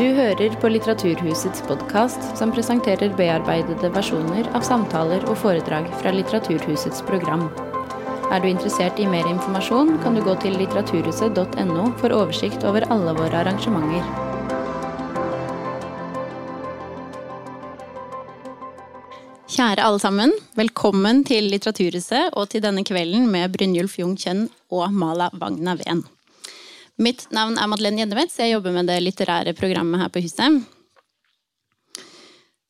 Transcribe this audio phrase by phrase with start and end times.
[0.00, 7.02] Du hører på Litteraturhusets podkast, som presenterer bearbeidede versjoner av samtaler og foredrag fra Litteraturhusets
[7.04, 7.42] program.
[8.32, 13.12] Er du interessert i mer informasjon, kan du gå til litteraturhuset.no for oversikt over alle
[13.18, 14.06] våre arrangementer.
[19.52, 24.96] Kjære alle sammen, velkommen til Litteraturhuset og til denne kvelden med Brynjulf Jung Kjønn og
[24.96, 26.06] Mala Wagna Ven.
[27.00, 30.58] Mitt navn er Madeleine Gjeddemetz, jeg jobber med det litterære programmet her på huset.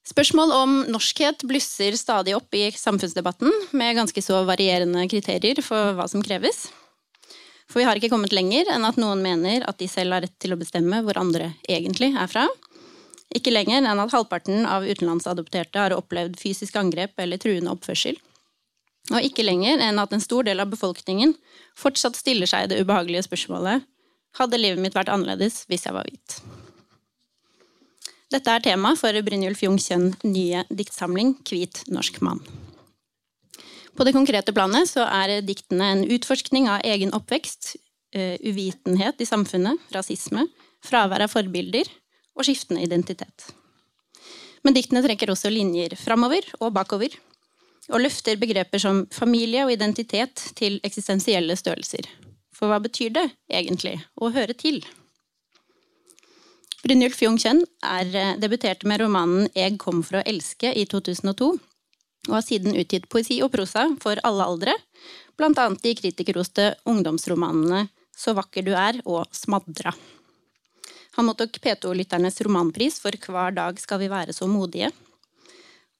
[0.07, 6.07] Spørsmål om norskhet blusser stadig opp i samfunnsdebatten, med ganske så varierende kriterier for hva
[6.11, 6.69] som kreves.
[7.71, 10.39] For vi har ikke kommet lenger enn at noen mener at de selv har rett
[10.43, 12.47] til å bestemme hvor andre egentlig er fra.
[13.35, 18.19] Ikke lenger enn at halvparten av utenlandsadopterte har opplevd fysisk angrep eller truende oppførsel.
[19.11, 21.35] Og ikke lenger enn at en stor del av befolkningen
[21.79, 23.91] fortsatt stiller seg det ubehagelige spørsmålet
[24.39, 26.41] hadde livet mitt vært annerledes hvis jeg var hvit?
[28.31, 32.45] Dette er tema for Brynjulf Jung Kjønn nye diktsamling 'Hvit norsk mann'.
[33.99, 37.75] På det konkrete planet så er diktene en utforskning av egen oppvekst,
[38.15, 40.47] eh, uvitenhet i samfunnet, rasisme,
[40.81, 41.91] fravær av forbilder
[42.37, 43.51] og skiftende identitet.
[44.63, 47.11] Men diktene trekker også linjer framover og bakover,
[47.91, 52.07] og løfter begreper som familie og identitet til eksistensielle størrelser.
[52.61, 54.83] For hva betyr det egentlig å høre til?
[56.85, 57.63] Brynjulf Jung Kjønn
[58.17, 61.49] eh, debuterte med romanen 'Eg kom for å elske' i 2002,
[62.29, 64.77] og har siden utgitt poesi og prosa for alle aldre,
[65.41, 69.97] annet de kritikerroste ungdomsromanene 'Så vakker du er' og 'Smadra'.
[71.17, 74.93] Han mottok P2-lytternes romanpris for 'Hver dag skal vi være så modige',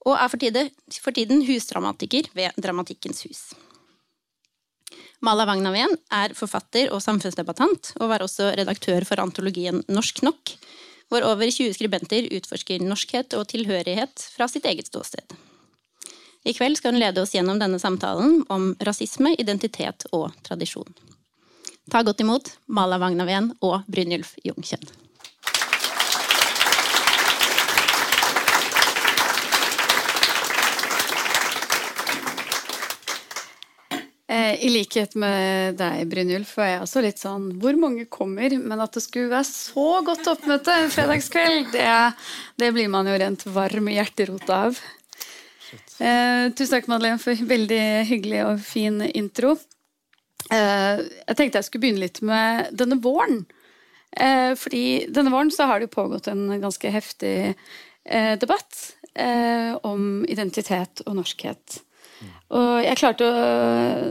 [0.05, 3.53] og er for tiden husdramatiker ved Dramatikkens hus.
[5.21, 10.55] Mala Wagnaven er forfatter og samfunnsdebattant, og var også redaktør for antologien Norsk nok,
[11.13, 15.37] hvor over 20 skribenter utforsker norskhet og tilhørighet fra sitt eget ståsted.
[16.49, 20.89] I kveld skal hun lede oss gjennom denne samtalen om rasisme, identitet og tradisjon.
[21.93, 24.89] Ta godt imot Mala Wagnaven og Brynjulf Jungkjønn.
[34.31, 38.53] I likhet med deg, Brynjulf, var jeg også litt sånn Hvor mange kommer?
[38.63, 41.89] Men at det skulle være så godt oppmøte en fredagskveld, det,
[42.63, 44.79] det blir man jo rent varm i hjerterota av.
[46.01, 49.57] Eh, tusen takk, Madeleine, for veldig hyggelig og fin intro.
[50.51, 53.45] Eh, jeg tenkte jeg skulle begynne litt med denne våren.
[54.17, 57.37] Eh, fordi denne våren så har det jo pågått en ganske heftig
[58.05, 58.81] eh, debatt
[59.15, 61.83] eh, om identitet og norskhet.
[62.51, 63.45] Og jeg klarte å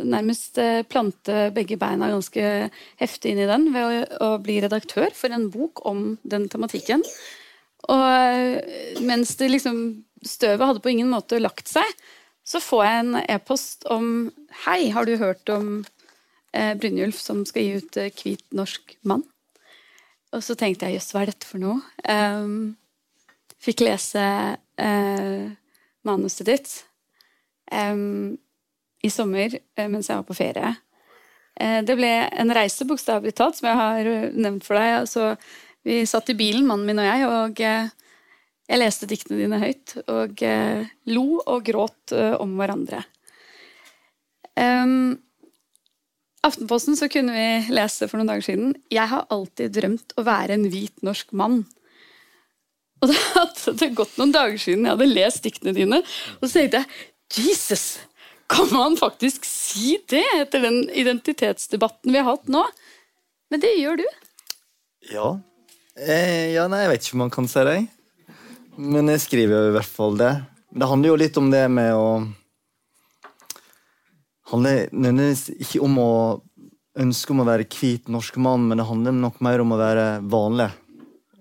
[0.08, 2.70] nærmest eh, plante begge beina ganske
[3.02, 7.04] heftig inn i den ved å, å bli redaktør for en bok om den tematikken.
[7.90, 9.82] Og eh, mens det liksom
[10.26, 11.86] støvet hadde på ingen måte lagt seg,
[12.50, 14.06] så får jeg en e-post om
[14.66, 15.84] Hei, har du hørt om
[16.54, 19.24] eh, Brynjulf som skal gi ut eh, Hvit norsk mann?
[20.34, 21.80] Og så tenkte jeg jøss, hva er dette for noe?
[22.06, 22.76] Um,
[23.62, 24.24] fikk lese
[24.78, 25.46] eh,
[26.06, 26.74] manuset ditt
[27.72, 28.36] um,
[29.04, 30.74] i sommer uh, mens jeg var på ferie.
[31.60, 34.98] Uh, det ble en reise, bokstavelig talt, som jeg har eh, nevnt for deg.
[35.04, 35.32] Altså,
[35.88, 37.64] vi satt i bilen, mannen min og jeg, og
[38.70, 39.96] jeg leste diktene dine høyt.
[40.12, 40.44] Og
[41.10, 42.14] lo og gråt
[42.44, 43.00] om hverandre.
[44.60, 45.16] Um,
[46.46, 50.56] Aftenposten så kunne vi lese for noen dager siden Jeg har alltid drømt å være
[50.56, 51.62] en hvit norsk mann.
[53.00, 56.02] Og det hadde gått noen dager siden jeg hadde lest diktene dine.
[56.40, 56.92] Og så tenkte jeg
[57.36, 58.00] Jesus!
[58.50, 62.64] Kan man faktisk si det etter den identitetsdebatten vi har hatt nå?
[63.54, 64.08] Men det gjør du.
[65.12, 65.28] Ja.
[65.94, 67.78] Eh, ja, nei, jeg vet ikke om man kan si det.
[68.80, 70.34] Men jeg skriver jo i hvert fall det.
[70.70, 72.10] Det handler jo litt om det med å
[74.50, 76.12] handler nødvendigvis ikke om å
[77.00, 80.08] ønske om å være hvit norsk mann, men det handler nok mer om å være
[80.26, 80.70] vanlig.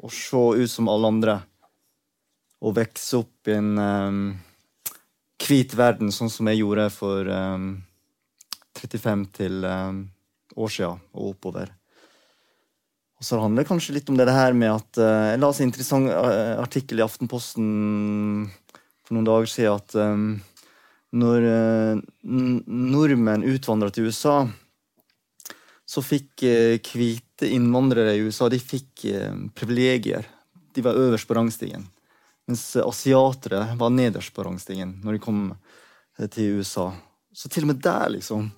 [0.05, 1.39] Og se ut som alle andre.
[2.63, 4.21] Og vokse opp i en um,
[5.39, 7.71] hvit verden, sånn som jeg gjorde for um,
[8.79, 10.05] 35 til um,
[10.59, 11.73] år siden og oppover.
[13.19, 15.67] Og så handler det kanskje litt om det her med at uh, Jeg la en
[15.67, 17.67] interessant uh, artikkel i Aftenposten
[19.03, 20.31] for noen dager siden at um,
[21.19, 24.43] når uh, nordmenn utvandra til USA,
[25.89, 26.43] så fikk
[26.85, 29.07] hvite innvandrere i USA de fikk
[29.57, 30.27] privilegier.
[30.77, 31.87] De var øverst på rangstigen.
[32.49, 36.91] Mens asiatere var nederst på rangstigen når de kom eh, til USA.
[37.33, 38.51] Så til og med der, liksom.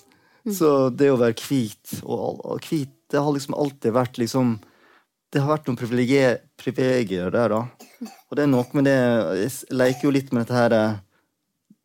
[0.47, 0.55] Mm.
[0.57, 4.61] Så det å være hvit og, hvit det har liksom alltid vært liksom
[5.31, 8.07] det har vært noen privilegier, privilegier der, da.
[8.31, 8.97] Og det er noe med det
[9.39, 10.97] Jeg leker jo litt med dette her eh,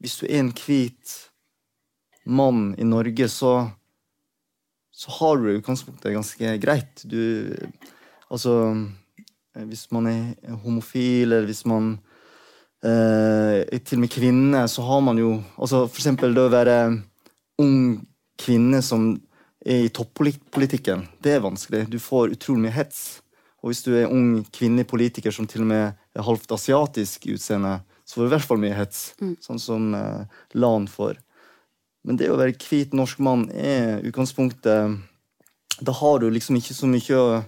[0.02, 1.16] Hvis du er en hvit
[2.26, 3.52] mann i Norge, så
[4.96, 7.04] så har du utgangspunktet ganske greit.
[7.04, 7.52] Du
[8.32, 8.54] Altså
[9.56, 11.94] Hvis man er homofil, eller hvis man
[12.84, 16.80] eh, Til og med kvinne, så har man jo altså For eksempel det å være
[17.64, 17.78] ung
[18.36, 19.14] kvinne som
[19.66, 21.86] er i toppolitikken, det er vanskelig.
[21.90, 23.22] Du får utrolig mye hets.
[23.64, 27.34] Og hvis du er ung kvinnelig politiker som til og med er halvt asiatisk i
[27.34, 29.00] utseende, så får du i hvert fall mye hets.
[29.24, 29.32] Mm.
[29.42, 31.18] Sånn som eh, Lan får.
[32.06, 35.00] Men det å være hvit norsk mann er utgangspunktet
[35.82, 37.40] Da har du liksom ikke så mye å,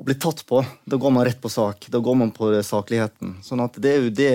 [0.00, 0.62] å, bli tatt på.
[0.84, 1.86] Da går man rett på sak.
[1.92, 3.38] Da går man på sakligheten.
[3.44, 4.34] Sånn at det er jo det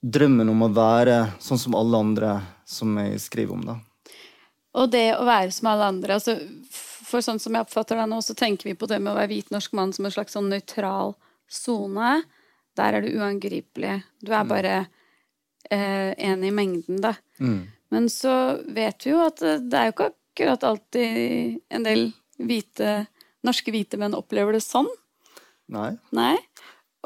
[0.00, 2.34] drømmen om å være sånn som alle andre
[2.68, 3.76] som jeg skriver om, da.
[4.78, 6.36] Og det å være som alle andre altså,
[7.10, 9.32] For sånn som jeg oppfatter deg nå, så tenker vi på det med å være
[9.32, 11.16] hvit norsk mann som en slags sånn nøytral
[11.50, 12.20] sone.
[12.78, 13.96] Der er du uangripelig.
[14.22, 14.52] Du er mm.
[14.52, 14.74] bare
[15.66, 17.16] eh, en i mengden, da.
[17.42, 17.64] Mm.
[17.90, 18.34] Men så
[18.70, 22.04] vet vi jo at det er jo ikke akkurat alltid en del
[22.38, 22.92] hvite,
[23.46, 24.88] norske hvite menn opplever det sånn.
[25.70, 25.94] Nei.
[26.16, 26.36] Nei.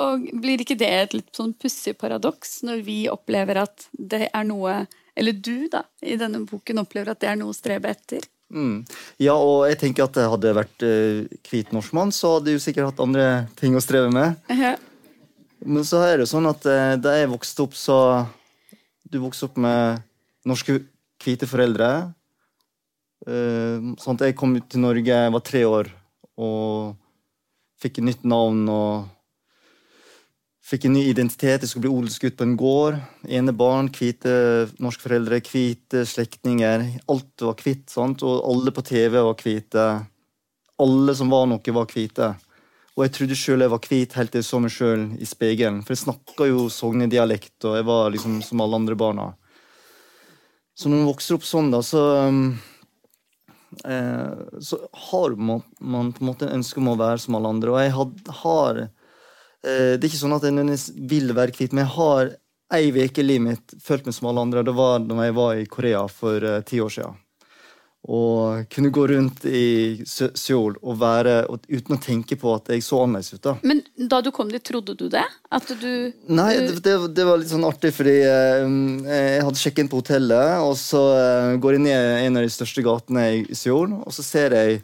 [0.02, 4.46] Og blir ikke det et litt sånn pussig paradoks når vi opplever at det er
[4.48, 4.84] noe
[5.14, 8.24] Eller du, da, i denne boken opplever at det er noe å strebe etter?
[8.50, 8.80] Mm.
[9.22, 12.90] Ja, og jeg tenker at det hadde vært uh, hvit norskmann, så hadde jeg sikkert
[12.90, 14.34] hatt andre ting å streve med.
[14.50, 14.72] Ja.
[15.62, 17.98] Men så er det sånn at uh, da jeg vokste opp, så
[19.06, 20.02] Du vokste opp med
[20.42, 20.80] norske
[21.22, 22.10] hvite foreldre.
[23.22, 25.90] Sånn at jeg kom ut til Norge, jeg var tre år
[26.40, 26.94] og
[27.80, 29.10] fikk et nytt navn og
[30.64, 31.62] fikk en ny identitet.
[31.62, 32.98] Jeg skulle bli odelsgutt på en gård.
[33.28, 34.32] Ene barn, hvite
[34.82, 36.86] norske foreldre, hvite slektninger.
[37.12, 38.24] Alt var hvitt, sant?
[38.24, 39.86] og alle på TV var hvite.
[40.84, 42.32] Alle som var noe, var hvite.
[42.94, 45.82] Og jeg trodde sjøl jeg var hvit helt til jeg så meg sjøl i speilet.
[45.82, 49.32] For jeg snakka jo sognedialekt, og jeg var liksom som alle andre barna.
[50.74, 52.00] Så når man vokser opp sånn, da, så
[52.30, 52.54] um,
[53.82, 54.78] Så
[55.08, 57.72] har man, på en måte en ønske om å være som alle andre.
[57.72, 60.78] Og jeg had, har eh, Det er ikke sånn at jeg
[61.10, 62.32] vil være kvitt, men jeg har
[62.74, 64.64] ei uke i livet mitt følt meg som alle andre.
[64.66, 67.20] Det var da jeg var i Korea for eh, ti år siden
[68.04, 72.84] og kunne gå rundt i Seoul og være, og, uten å tenke på at jeg
[72.84, 73.42] så annerledes ut.
[73.46, 73.54] da.
[73.64, 73.80] Men
[74.10, 75.24] da du kom dit, trodde du det?
[75.48, 78.66] At du Nei, det, det, det var litt sånn artig, fordi eh,
[79.08, 82.52] jeg hadde sjekket inn på hotellet, og så eh, går jeg ned en av de
[82.52, 84.82] største gatene i Seoul, og så ser jeg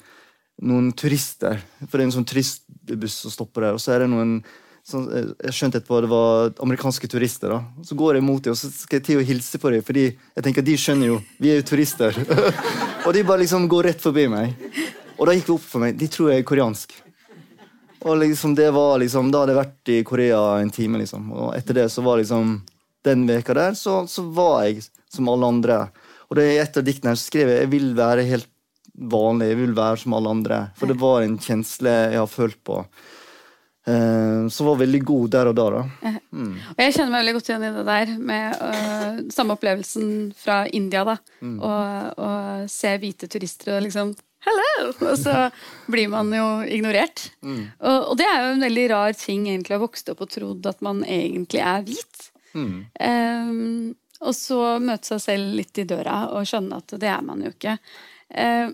[0.65, 1.61] noen turister.
[1.85, 4.39] For det er en sånn turistbuss som stopper der, og så er det noen
[4.91, 7.55] så eh, jeg skjønte etterpå det var amerikanske turister.
[7.55, 7.85] da.
[7.87, 10.07] Så går jeg mot dem og så skal jeg til å hilse på dem, fordi
[10.11, 12.17] jeg tenker de skjønner jo, vi er jo turister.
[13.07, 14.57] og de bare liksom går rett forbi meg.
[15.21, 15.97] Og da gikk det opp for meg.
[16.01, 16.95] De tror jeg er koreansk.
[18.09, 21.27] Og liksom det var liksom, Da hadde jeg vært i Korea en time, liksom.
[21.37, 22.63] Og etter det så var liksom
[23.05, 25.83] Den veka der så, så var jeg som alle andre.
[26.31, 28.49] Og det er et av diktene her så skrev jeg jeg vil være helt
[29.11, 30.59] vanlig, jeg vil være som alle andre.
[30.79, 32.83] For det var en kjensle jeg har følt på.
[33.89, 35.67] Eh, som var veldig god der og da.
[35.77, 36.15] da.
[36.31, 36.57] Mm.
[36.75, 40.59] Og jeg kjenner meg veldig godt igjen i det der, med uh, samme opplevelsen fra
[40.69, 41.05] India.
[41.09, 41.55] da, mm.
[41.59, 44.93] og, og se hvite turister og liksom Hello!
[45.05, 45.51] Og så
[45.93, 47.27] blir man jo ignorert.
[47.45, 47.65] Mm.
[47.77, 50.31] Og, og, det er jo en veldig rar ting egentlig å ha vokst opp og
[50.33, 52.31] trodd at man egentlig er hvit.
[52.57, 53.93] Um,
[54.25, 57.53] og så møte seg selv litt i døra og skjønne at det er man jo
[57.53, 57.77] ikke.
[58.33, 58.73] Uh,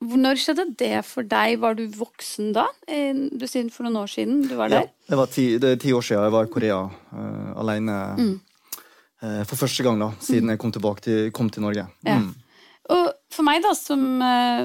[0.00, 1.58] når skjedde det for deg?
[1.60, 2.66] Var du voksen da?
[2.88, 4.86] Du sier for noen år siden du var der?
[4.88, 8.30] Ja, det var ti, det ti år siden jeg var i Korea uh, alene mm.
[9.20, 10.54] uh, for første gang, da, siden mm.
[10.54, 10.72] jeg kom,
[11.04, 11.84] til, kom til Norge.
[12.06, 12.16] Ja.
[12.16, 12.32] Mm.
[12.90, 14.64] Og for meg, da, som uh,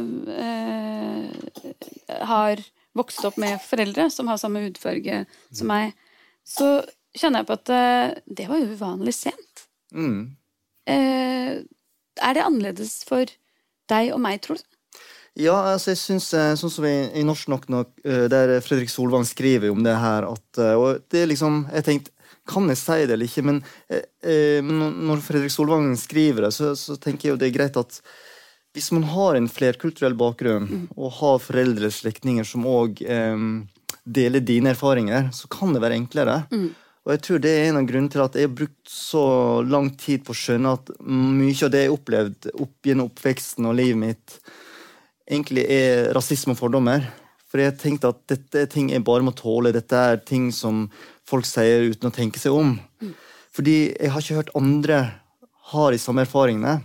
[2.32, 2.63] har
[2.96, 5.92] vokst opp med foreldre som har samme hudfarge som meg,
[6.48, 6.80] så
[7.15, 7.68] kjenner jeg på at
[8.39, 9.68] det var jo uvanlig sent.
[9.96, 10.36] Mm.
[10.88, 13.30] er det annerledes for
[13.92, 14.75] deg og meg, tror du?
[15.36, 18.92] Ja, altså jeg synes, eh, sånn som i, i Norsk nok, nok, eh, der Fredrik
[18.92, 22.12] Solvang skriver om det her at, eh, Og det er liksom Jeg tenkte
[22.46, 23.42] kan jeg si det eller ikke?
[23.42, 27.80] Men eh, når Fredrik Solvang skriver det, så, så, tenker jeg jo det er greit
[27.82, 28.00] at
[28.75, 30.84] hvis man har en flerkulturell bakgrunn mm.
[30.94, 33.46] og har foreldre slektninger som òg eh,
[34.06, 36.44] deler dine erfaringer, så kan det være enklere.
[36.51, 36.68] Mm.
[37.06, 39.25] Og jeg tror det er en av grunnene til at jeg har brukt så
[39.65, 43.70] lang tid på å skjønne at mye av det jeg har opplevd opp gjennom oppveksten
[43.70, 44.38] og livet mitt,
[45.29, 47.05] egentlig er rasisme og fordommer.
[47.50, 49.74] For jeg tenkte at dette er ting jeg bare må tåle.
[49.75, 50.88] Dette er ting som
[51.27, 52.75] folk sier uten å tenke seg om.
[53.55, 55.00] Fordi jeg har ikke hørt andre
[55.72, 56.82] ha de samme erfaringene.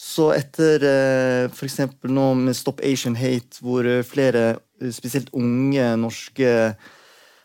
[0.00, 1.82] Så etter eh, f.eks.
[2.08, 4.54] nå med Stop Asian Hate, hvor flere
[4.94, 6.54] spesielt unge norske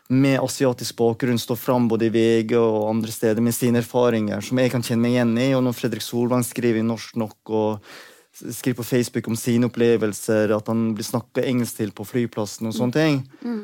[0.08, 4.58] med asiatisk bakgrunn står fram både i VG og andre steder med sine erfaringer, som
[4.62, 5.48] jeg kan kjenne meg igjen i.
[5.58, 7.90] Og når Fredrik Solvang skriver i Norsk nok og
[8.36, 12.76] skriver på Facebook om sine opplevelser, at han blir snakka engelsk til på flyplassen og
[12.76, 13.62] sånne ting, mm.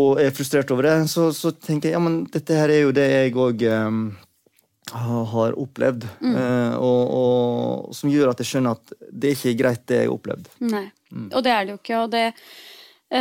[0.00, 2.94] og er frustrert over det, så, så, tenker jeg ja, men dette her er jo
[2.96, 4.00] det jeg òg um,
[5.34, 6.06] har opplevd.
[6.22, 6.34] Mm.
[6.34, 10.10] Uh, og, og, som gjør at jeg skjønner at det er ikke greit, det jeg
[10.10, 10.50] har opplevd.
[10.70, 11.30] Nei, mm.
[11.30, 12.02] og det er det jo ikke.
[12.04, 12.26] og det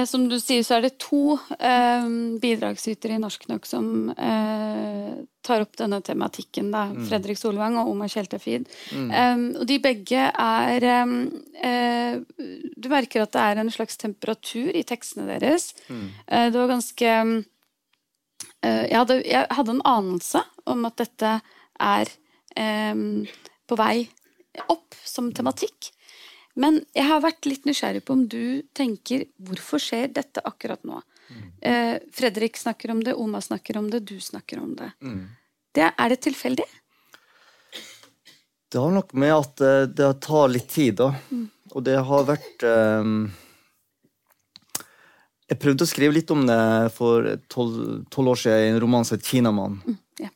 [0.05, 2.09] som du sier, så er det to eh,
[2.41, 5.15] bidragsytere i Norsk nok som eh,
[5.45, 6.69] tar opp denne tematikken.
[6.73, 6.83] Da.
[6.93, 7.07] Mm.
[7.09, 8.69] Fredrik Solvang og Omar Kjeltefid.
[8.93, 9.09] Mm.
[9.09, 12.13] Eh, og de begge er uh,
[12.77, 15.71] Du merker at det er en slags temperatur i tekstene deres.
[15.89, 16.05] Mm.
[16.29, 17.15] Uh, det var ganske
[18.59, 21.29] jeg, hadde, jeg, hadde, en anelse om at dette
[21.79, 22.09] er
[22.51, 24.01] på vei
[24.67, 25.93] opp som tematikk.
[26.55, 31.01] Men jeg har vært litt nysgjerrig på om du tenker hvorfor skjer dette akkurat nå?
[31.29, 31.43] Mm.
[31.61, 34.91] Eh, Fredrik snakker om det, Oma snakker om det, du snakker om det.
[35.01, 35.27] Mm.
[35.77, 36.65] det er det tilfeldig?
[38.69, 41.13] Det har nok med at uh, det tar litt tid, da.
[41.33, 41.45] Mm.
[41.73, 43.29] Og det har vært um,
[45.49, 46.61] Jeg prøvde å skrive litt om det
[46.93, 49.79] for tolv år siden i en roman som het 'Kinamann'.
[49.85, 50.33] Mm, yeah.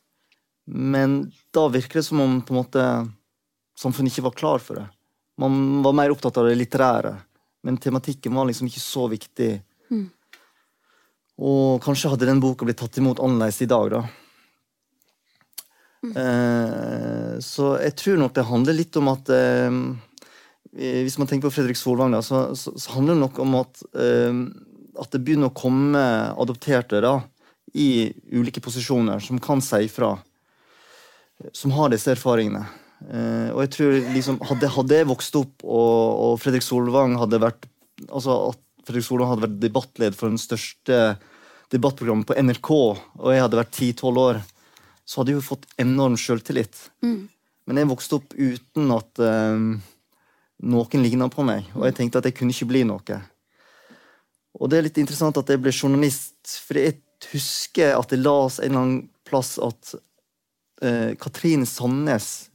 [0.66, 2.84] Men da virker det som om på en måte
[3.78, 4.88] samfunnet ikke var klar for det.
[5.40, 7.14] Man var mer opptatt av det litterære,
[7.66, 9.52] men tematikken var liksom ikke så viktig.
[9.90, 10.04] Mm.
[11.42, 14.04] Og kanskje hadde den boka blitt tatt imot annerledes i dag, da.
[16.04, 16.12] Mm.
[16.20, 19.76] Eh, så jeg tror nok det handler litt om at eh,
[20.74, 23.82] Hvis man tenker på Fredrik Solvang, da, så, så, så, handler det nok om at,
[23.96, 24.40] eh,
[25.00, 26.02] at det begynner å komme
[26.34, 27.16] adopterte da,
[27.74, 30.12] i ulike posisjoner som kan si ifra.
[31.54, 32.66] Som har disse erfaringene.
[33.04, 37.40] Uh, og jeg tror liksom, hadde, hadde, jeg vokst opp og, og, Fredrik Solvang hadde
[37.42, 37.66] vært
[38.06, 41.00] altså at Fredrik Solvang hadde vært debattleder for den største
[41.74, 44.40] debattprogrammet på NRK, og jeg hadde vært 10-12 år,
[45.04, 46.80] så hadde jeg jo fått enorm sjøltillit.
[47.04, 47.24] Mm.
[47.64, 49.70] Men jeg vokste opp uten at um,
[50.64, 53.18] noen ligna på meg, og jeg tenkte at jeg kunne ikke bli noe.
[54.60, 57.00] Og det er litt interessant at jeg ble journalist, for jeg
[57.32, 62.50] husker at jeg las en eller annen plass at uh, Katrine Sandnes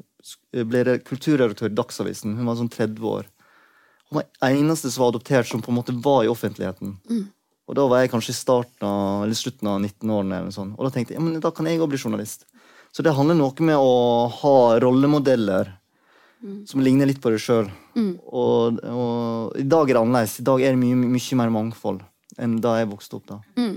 [0.51, 2.38] ble kulturredaktør i Dagsavisen.
[2.38, 3.27] Hun var sånn 30 år.
[4.10, 6.98] Hun var eneste som var adoptert som på en måte var i offentligheten.
[7.10, 7.27] Mm.
[7.70, 10.39] Og Da var jeg kanskje i starten av, eller slutten av 19-årene.
[10.74, 12.48] Og da tenkte jeg ja, men da kan jeg òg bli journalist.
[12.89, 15.70] Så det handler noe med å ha rollemodeller
[16.41, 16.63] mm.
[16.65, 17.70] som ligner litt på deg sjøl.
[17.94, 18.15] Mm.
[18.25, 20.39] Og, og, i dag er det annerledes.
[20.41, 22.01] I dag er det mye, mye mer mangfold
[22.39, 23.27] enn da jeg vokste opp.
[23.29, 23.39] da.
[23.60, 23.75] Mm.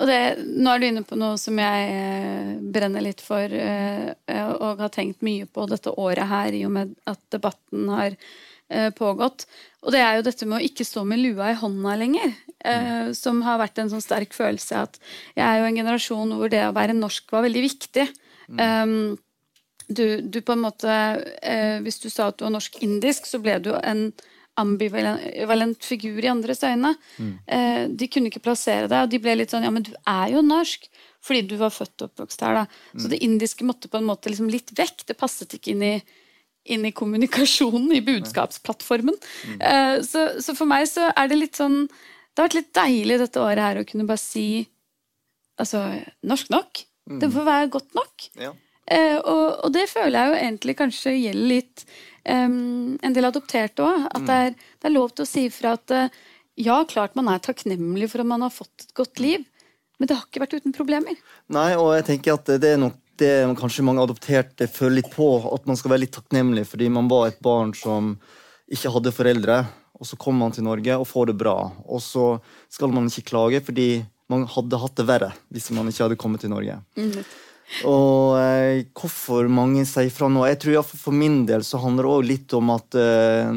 [0.00, 4.12] Og det, nå er du inne på noe som jeg eh, brenner litt for, eh,
[4.56, 8.88] og har tenkt mye på dette året her, i og med at debatten har eh,
[8.96, 9.44] pågått.
[9.84, 12.32] Og det er jo dette med å ikke stå med lua i hånda lenger.
[12.60, 13.14] Mm.
[13.16, 14.98] Som har vært en sånn sterk følelse at
[15.32, 18.04] jeg er jo en generasjon hvor det å være norsk var veldig viktig.
[18.52, 18.60] Mm.
[18.60, 20.96] Um, du, du, på en måte
[21.80, 24.10] Hvis du sa at du var norsk-indisk, så ble du en
[24.60, 26.94] ambivalent figur i andres øyne.
[27.18, 27.32] Mm.
[27.56, 30.34] Eh, de kunne ikke plassere deg, og de ble litt sånn Ja, men du er
[30.34, 30.88] jo norsk
[31.20, 32.62] fordi du var født og oppvokst her.
[32.62, 32.64] da.
[32.94, 33.00] Mm.
[33.02, 35.04] Så det indiske måtte på en måte liksom litt vekk.
[35.10, 35.94] Det passet ikke inn i,
[36.72, 39.18] inn i kommunikasjonen, i budskapsplattformen.
[39.50, 39.58] Mm.
[39.60, 43.20] Eh, så, så, for meg så er det litt sånn Det har vært litt deilig
[43.20, 44.64] dette året her å kunne bare si
[45.60, 45.82] altså
[46.24, 46.84] norsk nok.
[47.10, 47.32] Det mm.
[47.34, 48.28] får være godt nok.
[48.40, 48.54] Ja.
[48.90, 51.84] Eh, og, og, det føler jeg jo egentlig kanskje gjelder litt
[52.26, 54.08] um, en del adopterte òg.
[54.10, 56.18] At det er, det er, lov til å si ifra at uh,
[56.60, 59.46] ja, klart man er takknemlig for at man har fått et godt liv,
[60.00, 61.18] men det har ikke vært uten problemer.
[61.54, 65.28] Nei, og jeg tenker at det er nok det kanskje mange adopterte føler litt på.
[65.52, 68.14] At man skal være litt takknemlig fordi man var et barn som
[68.72, 69.58] ikke hadde foreldre.
[70.00, 71.58] Og så kommer man til Norge og får det bra.
[71.84, 72.32] Og så
[72.72, 73.90] skal man ikke klage fordi
[74.32, 76.78] man hadde hatt det verre hvis man ikke hadde kommet til Norge.
[76.96, 77.20] Mm.
[77.86, 82.06] Og eh, hvorfor mange sier fra nå Jeg tror iallfall for min del så handler
[82.06, 83.52] det òg litt om at eh,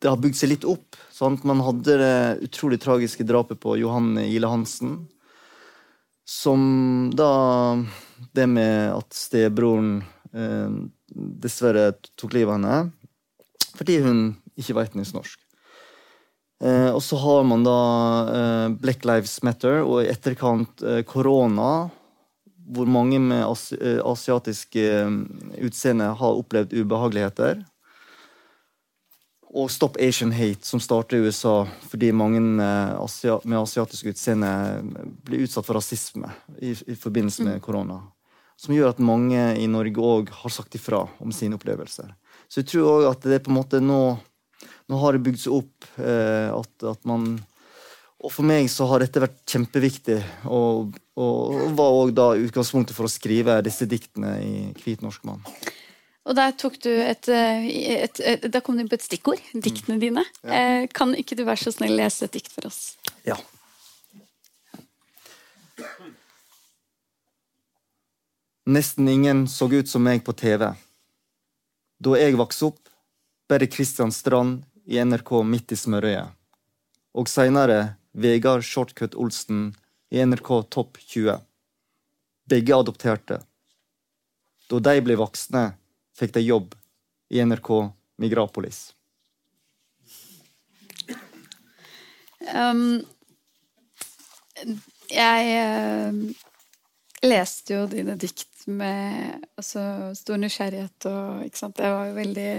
[0.00, 0.96] det har bygd seg litt opp.
[1.12, 1.44] Sant?
[1.48, 2.16] Man hadde det
[2.48, 4.98] utrolig tragiske drapet på Johanne Ile Hansen.
[6.26, 7.76] Som da
[8.34, 10.00] Det med at stebroren
[10.32, 10.78] eh,
[11.44, 12.78] dessverre tok livet av henne
[13.76, 14.20] fordi hun
[14.56, 15.40] ikke var etnisk norsk.
[16.64, 17.80] Eh, og så har man da
[18.32, 21.90] eh, Black Lives Matter og i etterkant eh, korona
[22.66, 25.10] hvor mange med asi eh, asiatisk eh,
[25.62, 27.62] utseende har opplevd ubehageligheter.
[29.56, 34.50] Og Stop Asian Hate, som starter i USA fordi mange med asiatisk utseende
[35.24, 37.64] blir utsatt for rasisme i, i forbindelse med mm.
[37.64, 38.00] korona.
[38.60, 42.10] Som gjør at mange i Norge òg har sagt ifra om sine opplevelser.
[42.48, 44.16] Så jeg tror òg at det på en måte nå
[44.86, 47.36] nå har det bygd seg opp eh, at, at, man
[48.24, 50.16] Og for meg så har dette vært kjempeviktig,
[50.48, 55.44] og, og, var òg da utgangspunktet for å skrive disse diktene i Hvit norsk mann.
[56.26, 57.66] Og der tok du et, eh,
[58.02, 59.42] et, et, Da kom du inn på et stikkord.
[59.54, 60.24] Diktene dine.
[60.42, 60.56] Ja.
[60.56, 62.96] Eh, kan ikke du være så snill lese et dikt for oss?
[63.28, 63.36] Ja.
[68.66, 70.72] Nesten ingen så ut som meg på TV.
[72.02, 72.82] Da jeg vokste opp,
[73.46, 76.34] bare Kristian Strand i NRK midt i smørøyet.
[77.14, 79.74] Og seinere Vegard Shortcut Olsen
[80.10, 81.40] i NRK Topp 20.
[82.48, 83.40] Begge adopterte.
[84.70, 85.68] Da de ble voksne,
[86.16, 86.74] fikk de jobb
[87.30, 87.70] i NRK
[88.22, 88.88] Migrapolis.
[92.46, 93.02] Um,
[95.10, 96.20] jeg uh,
[97.26, 101.82] leste jo dine dikt med altså, stor nysgjerrighet og ikke sant?
[101.82, 102.50] Jeg var jo veldig,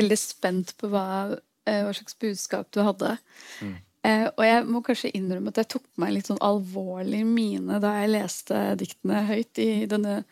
[0.00, 3.14] veldig spent på hva, uh, hva, slags budskap du hadde.
[3.62, 3.76] Mm.
[4.02, 7.92] Uh, og jeg må kanskje innrømme at jeg tok meg litt sånn alvorlig mine da
[8.00, 10.24] jeg leste diktene høyt i denne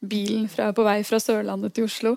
[0.00, 2.14] bilen fra, på vei fra Sørlandet til Oslo.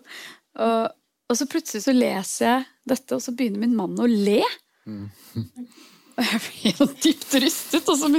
[0.55, 0.85] Og,
[1.27, 4.39] og, så plutselig så leser jeg dette, og så begynner min mann å le.
[4.87, 5.09] Mm.
[6.15, 8.09] og jeg blir helt dypt rystet, og så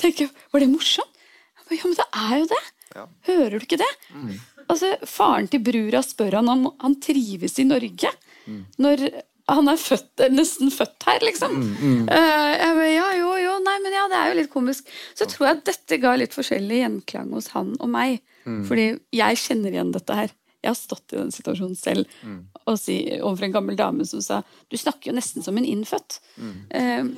[0.00, 1.20] tenker jeg Var det morsomt?
[1.62, 2.62] Ba, ja, men det er jo det!
[2.92, 3.06] Ja.
[3.30, 3.92] Hører du ikke det?
[4.12, 4.32] Mm.
[4.66, 8.10] Altså, Faren til brura spør han om han trives i Norge.
[8.44, 8.64] Mm.
[8.84, 9.04] Når
[9.50, 11.56] han er født, nesten født her, liksom.
[11.58, 12.04] Mm, mm.
[12.06, 14.92] Uh, jeg ja, jo, jo, nei, men ja, det er jo litt komisk.
[15.18, 18.20] Så tror jeg at dette ga litt forskjellig gjenklang hos han og meg.
[18.46, 18.62] Mm.
[18.68, 20.34] Fordi jeg kjenner igjen dette her.
[20.62, 22.36] Jeg har stått i den situasjonen selv mm.
[22.70, 24.36] og si, overfor en gammel dame som sa
[24.70, 26.20] Du snakker jo nesten som en innfødt.
[26.38, 27.08] Mm.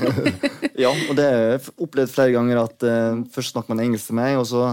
[0.86, 4.16] ja, og det har jeg opplevd flere ganger at uh, først snakker man engelsk til
[4.16, 4.70] meg, og så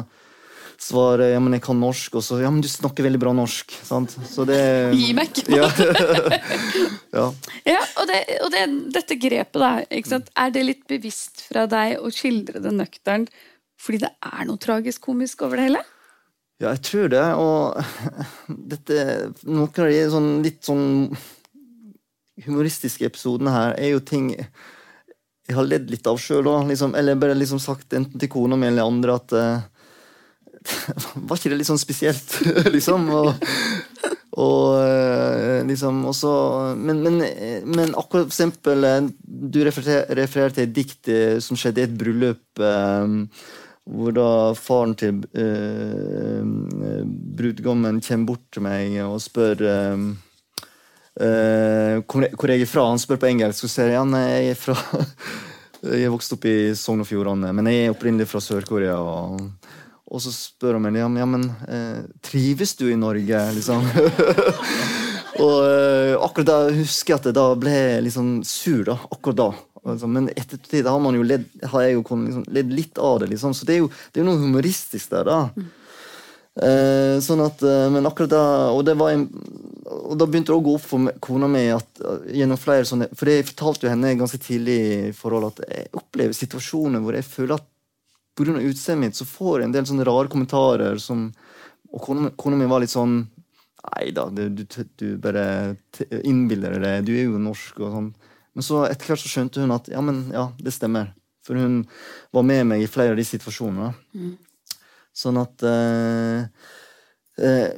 [0.84, 3.74] svarer ja, men jeg kan norsk, og så ja, men du snakker veldig bra norsk.
[3.88, 4.16] Sant?
[4.30, 4.60] Så det
[4.94, 5.68] Gi meg ja.
[7.18, 7.26] ja.
[7.66, 7.82] ja.
[7.98, 8.64] og, det, og det,
[8.96, 10.32] dette grepet, da, ikke sant?
[10.38, 13.34] er det litt bevisst fra deg å skildre det nøkternt
[13.78, 15.84] fordi det er noe tragisk komisk over det hele?
[16.58, 17.26] Ja, jeg tror det.
[17.38, 17.78] Og
[18.74, 19.04] dette,
[19.46, 20.88] noen av de sånn, litt sånn
[22.46, 24.32] humoristiske episodene her er jo ting
[25.48, 26.68] jeg har ledd litt av sjøl òg.
[26.72, 29.77] Liksom, eller bare liksom sagt enten til kona mi eller andre at uh,
[31.28, 32.40] Var ikke det litt sånn spesielt,
[32.76, 33.08] liksom?
[33.14, 33.30] Og,
[34.38, 36.34] og uh, liksom også,
[36.80, 37.22] men, men,
[37.66, 42.68] men, akkurat for eksempel Du refererer, refererer til et dikt som skjedde i et bryllup.
[43.88, 46.42] Hvor da faren til eh,
[47.40, 50.02] brudgommen kommer bort til meg og spør eh,
[51.24, 52.90] eh, hvor jeg er fra.
[52.92, 54.76] Han spør på engelsk og sier nei, jeg er fra
[55.78, 58.96] Jeg er vokst opp i Sogn og Fjordane, men jeg er opprinnelig fra Sør-Korea.
[58.98, 59.44] Og,
[60.08, 63.88] og, så spør han meg ja, men, eh, trives du i Norge, liksom.
[65.46, 68.86] og eh, akkurat da husker jeg at jeg da ble liksom sur.
[68.88, 69.50] da, akkurat da.
[69.88, 73.32] Altså, men ettertid har, man jo ledd, har jeg jo liksom, ledd litt av det.
[73.34, 73.56] Liksom.
[73.56, 75.44] Så det er, jo, det er noe humoristisk der, da.
[75.56, 75.70] Mm.
[76.58, 78.44] Eh, sånn at, eh, men akkurat da
[78.74, 79.28] og, det var en,
[79.86, 83.12] og da begynte det å gå opp for kona mi at uh, gjennom flere sånne
[83.14, 87.28] For jeg fortalte jo henne ganske tidlig i forhold at jeg opplever situasjoner hvor jeg
[87.30, 87.68] føler at
[88.38, 88.60] pga.
[88.62, 91.32] utseendet mitt så får jeg en del sånne rare kommentarer som
[91.88, 93.22] Og kona, kona mi var litt sånn
[93.88, 94.66] Nei da, du, du,
[95.00, 95.78] du bare
[96.28, 96.96] innbiller deg det.
[97.08, 98.10] Du er jo norsk og sånn.
[98.58, 101.14] Men så etter hvert så skjønte hun at ja, men ja, det stemmer.
[101.48, 101.86] For hun
[102.36, 103.94] var med meg i flere av de situasjonene.
[104.18, 104.34] Mm.
[105.16, 106.68] Sånn at eh,
[107.40, 107.78] eh,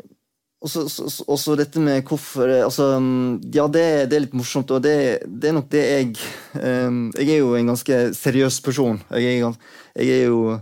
[0.60, 2.89] og så dette med hvorfor altså,
[3.56, 6.10] Ja, det, det, er litt morsomt, og det, det, er nok det jeg
[6.60, 9.00] eh, Jeg er jo en ganske seriøs person.
[9.15, 9.56] Jeg er,
[9.95, 10.58] jeg er jo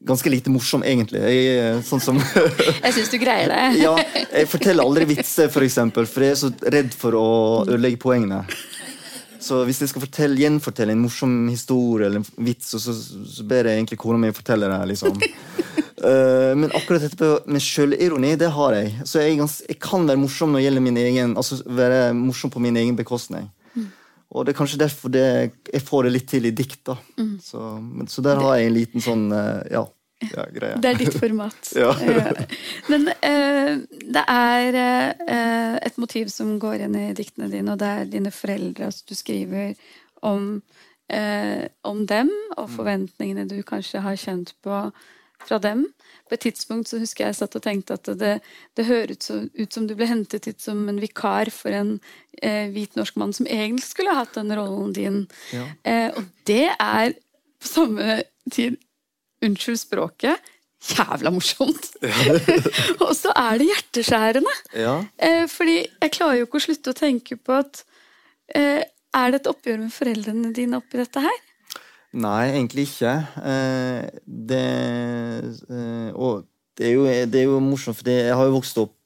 [0.00, 1.20] ganske lite morsom, egentlig.
[1.20, 2.18] Jeg er sånn som
[2.84, 3.62] Jeg syns du greier det.
[3.84, 3.94] ja,
[4.32, 7.28] jeg forteller aldri vitser, for eksempel, for jeg er så redd for å
[7.68, 8.42] ødelegge poengene.
[9.40, 13.46] Så hvis jeg skal fortelle, gjenfortelle en morsom historie eller en vits, så, så, så
[13.48, 14.80] ber jeg egentlig kona mi fortelle det.
[14.90, 15.22] liksom.
[16.04, 18.92] Uh, men akkurat dette med sjølironi, det har jeg.
[19.08, 22.52] Så jeg, gans, jeg, kan være morsom når det gjelder min egen, altså være morsom
[22.52, 23.46] på min egen bekostning.
[23.74, 23.86] Mm.
[24.30, 25.24] Og det er kanskje derfor det,
[25.72, 26.82] jeg får det litt til i dikt.
[26.88, 26.96] da.
[27.20, 27.36] Mm.
[27.44, 29.84] Så, men, så, der har jeg en liten sånn uh, ja,
[30.20, 31.70] ja, det er ditt format.
[31.80, 31.94] ja.
[32.92, 34.80] Men uh, det er
[35.80, 38.90] et motiv som går igjen i diktene dine, og det er dine foreldre.
[38.90, 39.72] Altså, du skriver
[40.20, 40.60] om,
[41.88, 42.74] om dem og mm.
[42.74, 44.82] forventningene du kanskje har kjent på
[45.46, 45.86] fra dem.
[46.28, 48.36] På et tidspunkt så husker jeg satt og tenkte at det,
[48.78, 51.96] det høres ut som du ble hentet hit som en vikar for en
[52.40, 55.18] hvit norsk mann som egentlig skulle hatt den rollen din.
[55.50, 55.66] Ja.
[56.14, 57.16] og det er
[57.60, 58.20] på samme
[58.54, 58.78] tid
[59.44, 60.52] unnskyld språket,
[60.94, 61.90] jævla morsomt.
[63.04, 64.56] og så er det hjerteskjærende.
[64.78, 64.96] Ja.
[65.18, 67.82] Eh, fordi jeg klarer jo ikke å slutte å tenke på at
[68.56, 68.82] Eh,
[69.14, 71.38] er det et oppgjør med foreldrene dine oppi dette her?
[72.10, 73.12] Nei, egentlig ikke.
[73.46, 74.64] Eh, det,
[75.70, 76.46] eh, og
[76.78, 78.96] det er, jo, det er jo morsomt, for jeg har jo vokst opp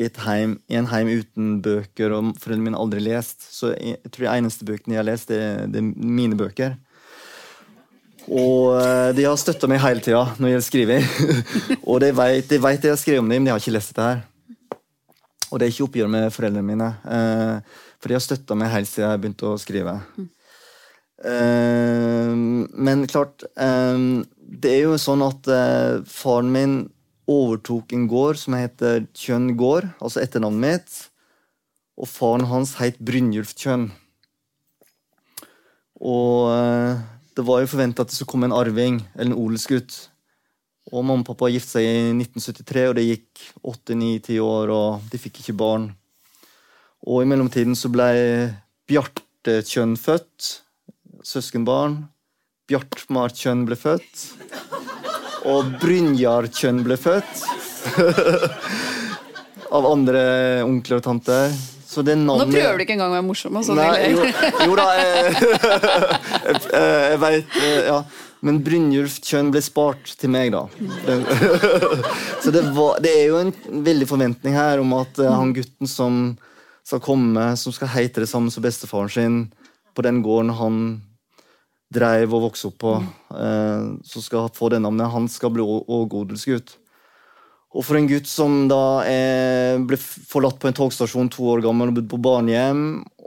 [0.00, 3.44] i, heim, i en heim uten bøker, og foreldrene mine har aldri lest.
[3.46, 6.74] Så jeg, jeg tror de eneste bøkene jeg har lest, det, det er mine bøker.
[8.26, 11.08] Og eh, de har støtta meg hele tida når det gjelder skriving.
[11.90, 14.10] og de vet, de jeg har skrevet om dem, men de har ikke lest dette
[14.10, 14.26] her.
[15.52, 16.92] Og det er ikke oppgjør med foreldrene mine.
[18.02, 20.00] For de har støtta meg helt siden jeg begynte å skrive.
[20.18, 20.30] Eh,
[21.22, 23.98] men klart eh,
[24.34, 26.76] Det er jo sånn at eh, faren min
[27.30, 30.96] overtok en gård som heter Kjønn gård, altså etternavnet mitt.
[31.94, 33.90] Og faren hans het Brynjulf Kjønn.
[36.02, 37.02] Og eh,
[37.36, 39.94] det var jo forventa at det skulle komme en arving, eller en odelsgutt.
[40.90, 44.72] Og mamma og pappa giftet seg i 1973, og det gikk åtte, ni, ti år,
[44.74, 45.92] og de fikk ikke barn.
[47.06, 48.10] Og i mellomtiden så ble
[48.90, 50.58] Bjarte Kjønn født.
[51.26, 52.02] Søskenbarn.
[52.70, 54.24] Bjartmar Kjønn ble født.
[55.50, 57.42] Og Brynjar Kjønn ble født.
[59.76, 60.24] Av andre
[60.66, 61.54] onkler og tanter.
[61.92, 63.58] Så det Nå prøver du ikke engang å være morsom.
[63.64, 64.24] sånn, Nei, jo,
[64.64, 65.34] jo da, jeg,
[67.12, 67.58] jeg veit
[67.88, 68.02] Ja.
[68.42, 70.64] Men Brynjulf Kjønn ble spart til meg, da.
[72.42, 73.52] Så det, var, det er jo en
[73.86, 76.16] veldig forventning her om at eh, han gutten som
[76.82, 79.36] skal komme, som skal heite det samme som bestefaren sin
[79.94, 80.80] på den gården han
[81.92, 82.94] dreiv og vokste opp på,
[83.36, 86.76] eh, som skal få det navnet, han skal bli odelsgutt.
[87.72, 91.88] Og for en gutt som da er, ble forlatt på en togstasjon to år gammel
[91.88, 92.82] og bodde på barnehjem,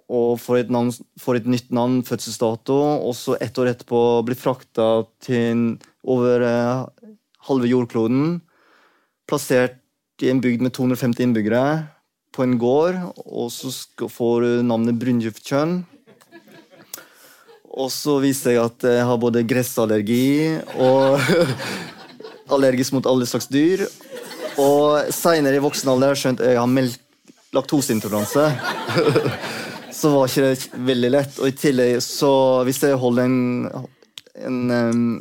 [0.06, 4.38] og får et, navn, får et nytt navn, fødselsdato, og så ett år etterpå blir
[4.38, 4.89] frakta
[6.06, 7.15] over eh,
[7.49, 8.38] halve jordkloden,
[9.25, 9.82] plassert
[10.21, 11.65] i en bygd med 250 innbyggere,
[12.36, 13.71] på en gård, og så
[14.12, 15.78] får du navnet Brynjulfkjønn.
[17.75, 21.19] Og så viser jeg at jeg har både gressallergi og
[22.55, 23.83] allergisk mot alle slags dyr.
[24.61, 26.93] Og seinere i voksen alder har jeg skjønt at jeg har
[27.55, 28.47] laktoseintoleranse.
[29.99, 31.39] så var ikke det veldig lett.
[31.41, 32.31] Og i tillegg, så
[32.67, 33.88] hvis jeg holder en,
[34.47, 34.75] en,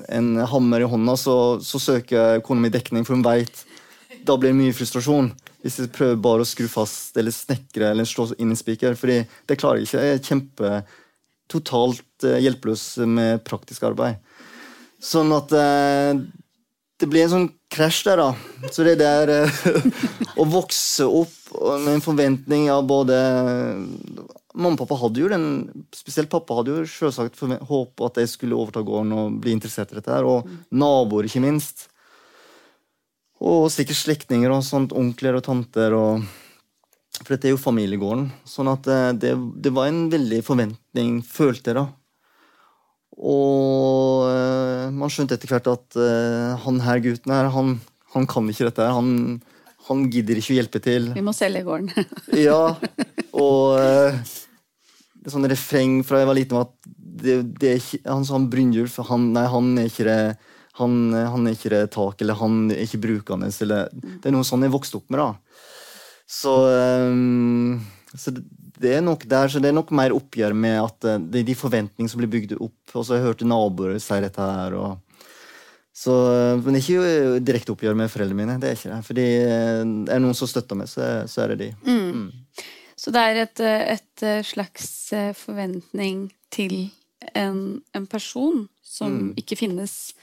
[0.07, 3.65] en hammer i hånda, så, så søker kona mi dekning, for hun veit
[4.25, 5.33] da blir det mye frustrasjon.
[5.65, 8.95] Hvis jeg prøver bare å skru fast eller snekre eller slå inn en spiker.
[8.97, 10.05] fordi det klarer jeg ikke.
[10.05, 10.71] Jeg er kjempe
[11.51, 14.21] totalt eh, hjelpeløs med praktisk arbeid.
[15.05, 16.17] Sånn at eh,
[17.01, 18.71] det blir en sånn krasj der, da.
[18.73, 19.63] Så det der eh,
[20.41, 21.55] Å vokse opp
[21.85, 23.17] med en forventning av både
[24.55, 25.47] Mamma og pappa hadde jo den
[25.95, 29.99] Spesielt pappa hadde jo selvsagt håpet at jeg skulle overta gården og bli interessert i
[29.99, 30.13] dette.
[30.15, 31.89] her, Og naboer, ikke minst.
[33.45, 35.95] Og sikkert slektninger og sånt, onkler og tanter.
[35.99, 36.23] og
[37.21, 38.27] For dette er jo familiegården.
[38.49, 41.87] Sånn at eh, det, det var en veldig forventning, følte jeg, da.
[43.15, 47.77] Og eh, man skjønte etter hvert at eh, han her gutten her, han,
[48.17, 48.83] han kan ikke dette.
[48.83, 48.97] her.
[48.99, 49.39] Han,
[49.89, 51.13] han gidder ikke å hjelpe til.
[51.15, 51.93] Vi må selge gården.
[52.47, 52.75] Ja,
[53.35, 54.19] og eh,
[55.15, 56.91] det er sånn refreng fra jeg var liten var at
[57.25, 60.19] det, det er ikke, han sa Brynjulf, han, nei, han er ikke det
[60.75, 64.47] han, han er ikke det tak, eller han er ikke brukende, eller Det er noe
[64.47, 65.61] sånn jeg vokste opp med, da.
[66.35, 67.81] Så, eh,
[68.19, 71.43] så det, er nok der, så det er nok mer oppgjør med at eh, det
[71.45, 72.95] er de forventningene som blir bygd opp.
[72.95, 74.75] Og så har jeg hørt naboer si dette her.
[74.75, 75.01] og
[75.95, 78.59] så, eh, men det er ikke jo direkte oppgjør med foreldrene mine.
[78.61, 79.03] det er ikke det.
[79.07, 81.71] Fordi det er det noen som støtter meg, så, så er det de.
[81.87, 82.31] Mm.
[82.99, 83.61] Så det er et,
[83.95, 84.91] et slags
[85.39, 86.89] forventning til
[87.35, 89.31] en, en person som Mm.
[89.41, 90.15] ikke finnes,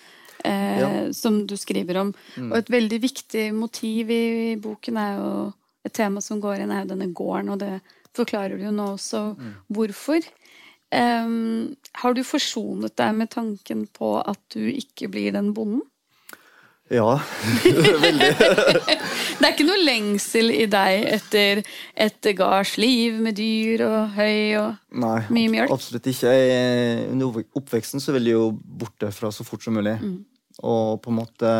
[0.46, 0.90] eh, Ja.
[1.14, 2.14] som du skriver om.
[2.38, 2.52] Mm.
[2.52, 4.22] Og et veldig viktig motiv i,
[4.54, 5.32] i boken er jo
[5.86, 7.82] et tema som går inn, er jo denne gården, og det
[8.18, 9.54] forklarer du jo nå også Mm.
[9.74, 10.22] hvorfor.
[10.94, 15.82] Um, har du forsonet deg med tanken på at du ikke blir den bonden?
[16.92, 17.22] Ja,
[18.04, 18.32] veldig.
[19.42, 21.62] Det er ikke noe lengsel i deg etter
[21.96, 25.72] et gardsliv med dyr og høy og Nei, Mye mjølk?
[25.72, 26.34] absolutt ikke.
[26.36, 29.96] Jeg, under oppveksten så ville jeg jo bort derfra så fort som mulig.
[30.04, 30.20] Mm.
[30.68, 31.54] Og på en måte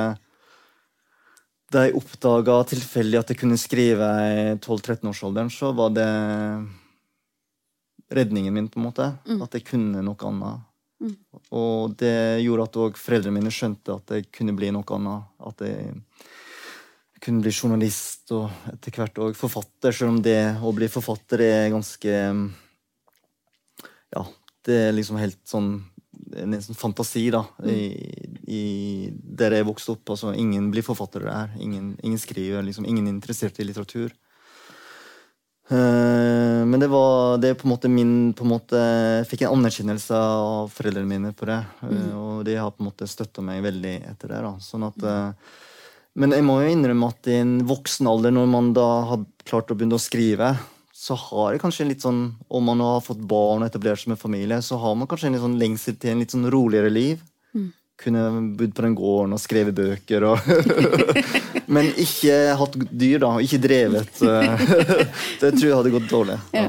[1.72, 6.10] Da jeg oppdaga tilfeldig at jeg kunne skrive i 12-13-årsalderen, så var det
[8.12, 9.08] redningen min, på en måte.
[9.28, 9.40] Mm.
[9.46, 10.68] At jeg kunne noe annet.
[11.02, 11.16] Mm.
[11.58, 15.32] Og det gjorde at òg foreldrene mine skjønte at jeg kunne bli noe annet.
[15.48, 15.96] At jeg
[17.22, 21.72] kunne bli journalist og etter hvert òg forfatter, selv om det å bli forfatter er
[21.74, 22.20] ganske
[24.12, 24.26] Ja,
[24.68, 25.76] det er liksom helt sånn
[26.32, 27.80] det en sånn fantasi, da, i,
[28.48, 28.64] i
[29.12, 30.14] der jeg vokste opp.
[30.14, 31.56] Altså, ingen blir forfattere der.
[31.64, 32.86] Ingen, ingen skriver, liksom.
[32.88, 34.14] Ingen er interessert i litteratur.
[35.72, 38.80] Uh, men det var det på en måte min på en måte,
[39.22, 41.62] Jeg fikk en anerkjennelse av foreldrene mine på det.
[41.88, 44.42] eh, Og de har på en måte støtta meg veldig etter det.
[44.44, 45.32] da, sånn at uh,
[46.20, 49.72] Men jeg må jo innrømme at i en voksen alder, når man da har klart
[49.72, 50.58] å begynne å skrive,
[51.02, 54.12] så har jeg kanskje en litt sånn Om man har fått barn og etablert seg
[54.14, 56.92] med familie, så har man kanskje en litt sånn lengsel til en litt sånn roligere
[56.94, 57.24] liv.
[58.02, 58.22] Kunne
[58.58, 60.46] bodd på den gården og skrevet bøker og
[61.76, 63.36] Men ikke hatt dyr, da.
[63.46, 64.22] Ikke drevet.
[64.26, 64.64] eh,
[65.42, 66.38] det tror jeg hadde gått dårlig.
[66.58, 66.66] Ja,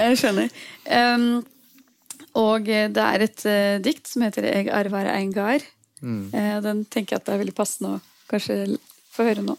[0.00, 0.48] jeg skjønner.
[0.88, 1.28] Um,
[2.40, 5.68] og det er et uh, dikt som heter 'Eg arvar ein gard'.
[6.02, 8.00] Eh, den tenker jeg at det er veldig passende å
[8.32, 8.56] kanskje
[9.12, 9.54] få høre nå.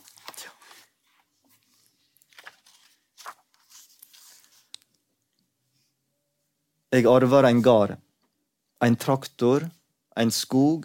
[6.93, 7.95] Jeg arver en gard,
[8.85, 9.63] en traktor,
[10.13, 10.83] en skog,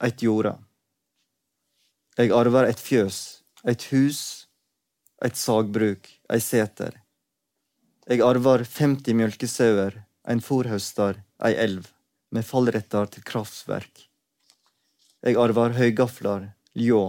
[0.00, 0.54] et jorde.
[2.16, 3.18] Jeg arver et fjøs,
[3.68, 4.20] et hus,
[5.20, 6.96] et sagbruk, ei seter.
[8.08, 9.98] Jeg arver 50 mjølkesauer,
[10.32, 11.92] en fòrhøster, ei elv,
[12.32, 14.06] med fallretter til kraftverk.
[15.28, 17.02] Jeg arver høygafler, ljå,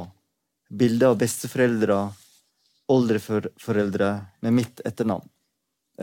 [0.67, 2.01] bilder av besteforeldre,
[2.91, 4.11] oldeforeldre
[4.43, 5.31] med mitt etternavn.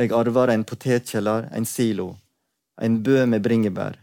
[0.00, 2.14] Jeg arver en potetkjeller, en silo,
[2.80, 3.98] en bø med bringebær.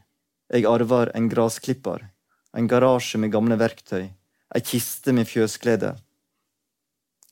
[0.49, 2.07] Jeg arver en grasklipper,
[2.57, 4.09] en garasje med gamle verktøy,
[4.55, 5.93] ei kiste med fjøsklede.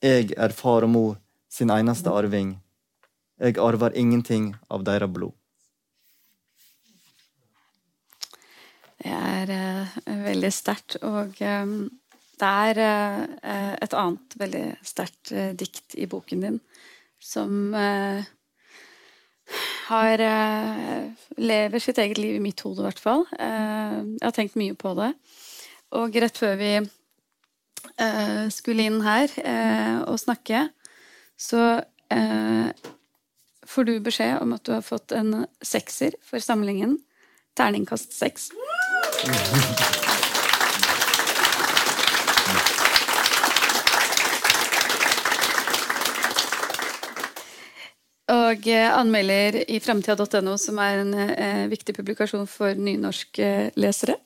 [0.02, 1.16] Jeg er far og mor
[1.50, 2.56] sin eneste arving.
[3.38, 5.34] Jeg arver ingenting av deres blod.
[8.98, 11.74] Det er uh, veldig sterkt, og um,
[12.38, 16.58] det er uh, et annet veldig sterkt uh, dikt i boken din
[17.18, 17.72] som
[19.88, 21.08] har eh,
[21.40, 23.24] lever sitt eget liv i mitt hode, i hvert fall.
[23.38, 25.12] Eh, jeg har tenkt mye på det.
[25.98, 29.32] Og rett før vi eh, skulle inn her
[30.08, 30.68] og snakke,
[31.38, 31.62] så
[33.68, 36.96] får du beskjed om at du har fått en sekser for samlingen.
[37.58, 38.48] Terningkast seks.
[48.48, 54.16] Og eh, anmelder i framtida.no, som er en eh, viktig publikasjon for nynorsklesere.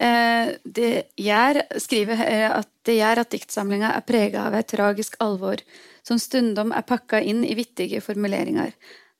[0.00, 5.18] Eh, det gjør, skriver her at det gjør at diktsamlinga er prega av et tragisk
[5.24, 5.62] alvor
[6.04, 8.74] som stundom er pakka inn i vittige formuleringer.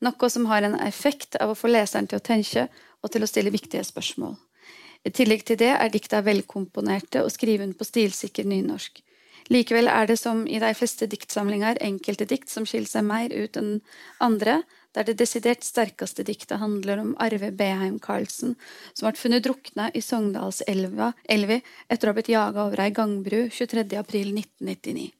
[0.04, 2.66] Noe som har en effekt av å få leseren til å tenke
[3.04, 4.36] og til å stille viktige spørsmål.
[5.04, 9.02] I tillegg til det er dikta velkomponerte og skriven på stilsikker nynorsk.
[9.52, 13.58] Likevel er det som i de fleste diktsamlinger enkelte dikt som skiller seg mer ut
[13.60, 13.74] enn
[14.24, 14.62] andre,
[14.94, 18.54] der det desidert sterkeste diktet handler om Arve Beheim Karlsen,
[18.94, 23.44] som ble funnet drukna i Sogndalselva elvi etter å ha blitt jaga over ei gangbru
[23.50, 25.10] 23.4.1999.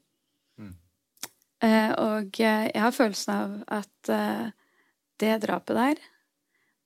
[1.64, 4.48] Eh, og eh, jeg har følelsen av at eh,
[5.22, 6.02] det drapet der,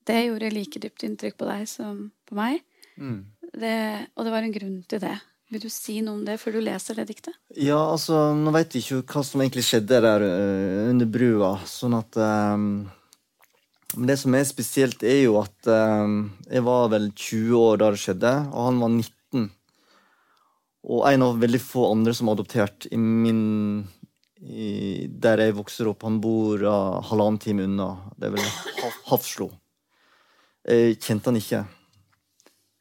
[0.09, 2.63] det gjorde like dypt inntrykk på deg som på meg.
[3.59, 3.79] Det,
[4.15, 5.17] og det var en grunn til det.
[5.49, 7.37] Vil du si noe om det før du leser det diktet?
[7.57, 11.97] Ja, altså, nå vet jeg ikke hva som egentlig skjedde der uh, under brua, sånn
[11.97, 12.67] at um,
[14.05, 16.19] det som er spesielt, er jo at um,
[16.53, 19.47] jeg var vel 20 år da det skjedde, og han var 19.
[20.89, 23.41] Og en av veldig få andre som er adoptert i min
[24.39, 26.05] i, Der jeg vokser opp.
[26.07, 27.89] Han bor uh, halvannen time unna.
[28.15, 28.45] Det er vel
[28.85, 29.49] Haf- Hafslo.
[30.69, 31.65] Jeg kjente han ikke.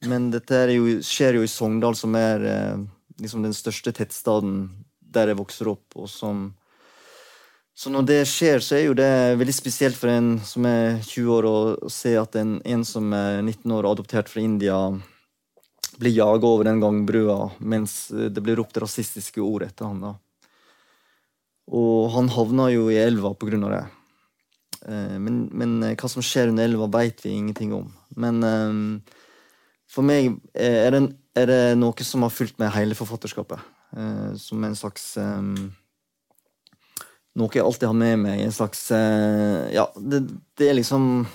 [0.06, 2.86] Men dette jo, skjer jo i Sogndal, som er eh,
[3.22, 4.68] liksom den største tettstaden
[5.02, 5.96] der jeg vokser opp.
[5.96, 6.52] og som
[7.74, 11.34] Så når det skjer, så er jo det veldig spesielt for en som er 20
[11.34, 14.78] år, å se at en, en som er 19 år og adoptert fra India,
[15.98, 20.12] blir jaga over den gangbrua mens det blir ropt rasistiske ord etter han da.
[21.74, 23.86] Og han havna jo i elva på grunn av det.
[24.88, 27.90] Eh, Men, men eh, hva som skjer under elva, veit vi ingenting om.
[28.16, 29.18] Men eh,
[29.92, 31.02] for meg eh, er det,
[31.38, 33.62] er det noe som har fulgt med hele forfatterskapet.
[33.96, 35.52] Eh, som en slags eh,
[37.38, 38.40] Noe jeg alltid har med meg.
[38.42, 40.24] En slags eh, Ja, det,
[40.58, 41.28] det er liksom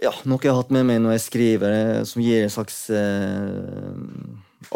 [0.00, 2.86] Ja, noe jeg har hatt med meg når jeg skriver, eh, som gir en slags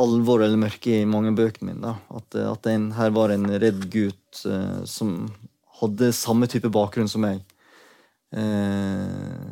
[0.01, 1.95] alvor eller mørke i mange bøkene mine.
[2.15, 4.43] At, at en, her var en redd gutt
[4.89, 5.17] som
[5.81, 7.41] hadde samme type bakgrunn som meg.
[8.31, 9.51] Eh,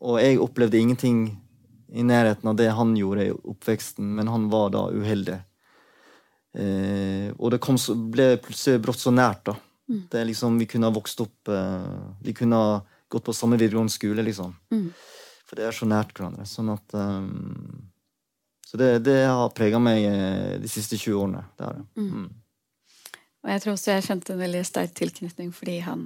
[0.00, 1.24] og jeg opplevde ingenting
[1.92, 5.38] i nærheten av det han gjorde i oppveksten, men han var da uheldig.
[6.54, 9.56] Eh, og det kom så, ble plutselig brått så nært, da.
[9.90, 11.86] Det er liksom, Vi kunne ha vokst opp eh,
[12.22, 12.74] Vi kunne ha
[13.10, 14.52] gått på samme videregående skole, liksom.
[14.70, 14.90] Mm.
[15.46, 16.46] For det er så nært hverandre.
[16.46, 17.90] Sånn at um,
[18.66, 21.42] Så det, det har prega meg eh, de siste 20 årene.
[21.58, 21.86] Det har det.
[21.98, 22.28] Mm.
[23.40, 26.04] Og jeg tror også jeg kjente en veldig sterk tilknytning fordi han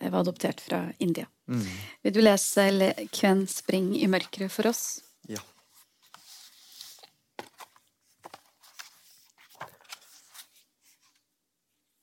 [0.00, 1.26] var adoptert fra India.
[1.48, 1.66] Mm.
[2.04, 4.86] Vil du lese Le Kven spring i mørket for oss?
[5.26, 5.40] Ja.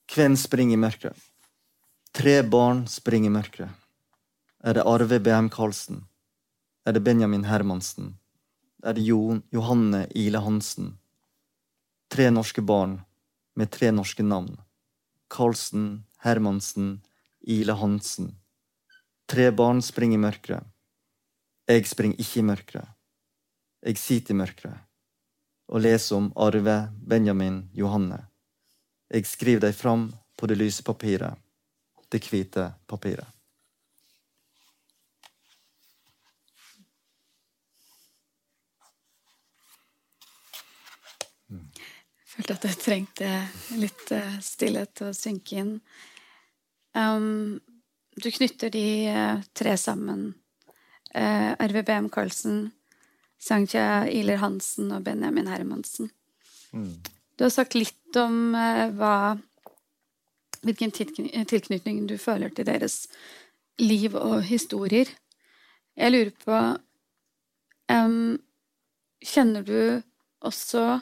[0.06, 1.30] Kven springer i mørket?
[2.14, 3.70] Tre barn springer i mørket.
[4.64, 6.04] Er det Arve Beheim Karlsen?
[6.86, 8.14] Er det Benjamin Hermansen?
[8.84, 10.98] Er det Jon Johanne Ile Hansen?
[12.12, 13.00] Tre norske barn
[13.56, 14.58] med tre norske navn.
[15.34, 17.00] Karlsen, Hermansen,
[17.42, 18.36] Ile Hansen.
[19.28, 20.68] Tre barn springer i mørket.
[21.68, 22.93] Jeg springer ikke i mørket.
[23.84, 24.76] Jeg sitter i mørket
[25.74, 28.20] og leser om Arve, Benjamin, Johanne.
[29.12, 30.04] Jeg skriver dem fram
[30.40, 31.36] på det lyse papiret,
[32.12, 33.28] det hvite papiret.
[42.24, 43.32] Jeg følte at jeg trengte
[43.78, 45.74] litt eh, stillhet til å synke inn.
[46.98, 47.60] Um,
[48.18, 50.32] du knytter de uh, tre sammen.
[51.14, 52.08] Uh, Arve BM
[53.44, 56.10] Karlsen, Iler Hansen og Benjamin Hermansen.
[56.72, 57.04] Mm.
[57.36, 59.38] Du har sagt litt om uh, hva
[60.64, 63.10] Hvilken tilknytning du føler til deres
[63.84, 65.10] liv og historier.
[66.00, 66.60] Jeg lurer på
[67.92, 68.40] um,
[69.20, 70.00] Kjenner du
[70.40, 71.02] også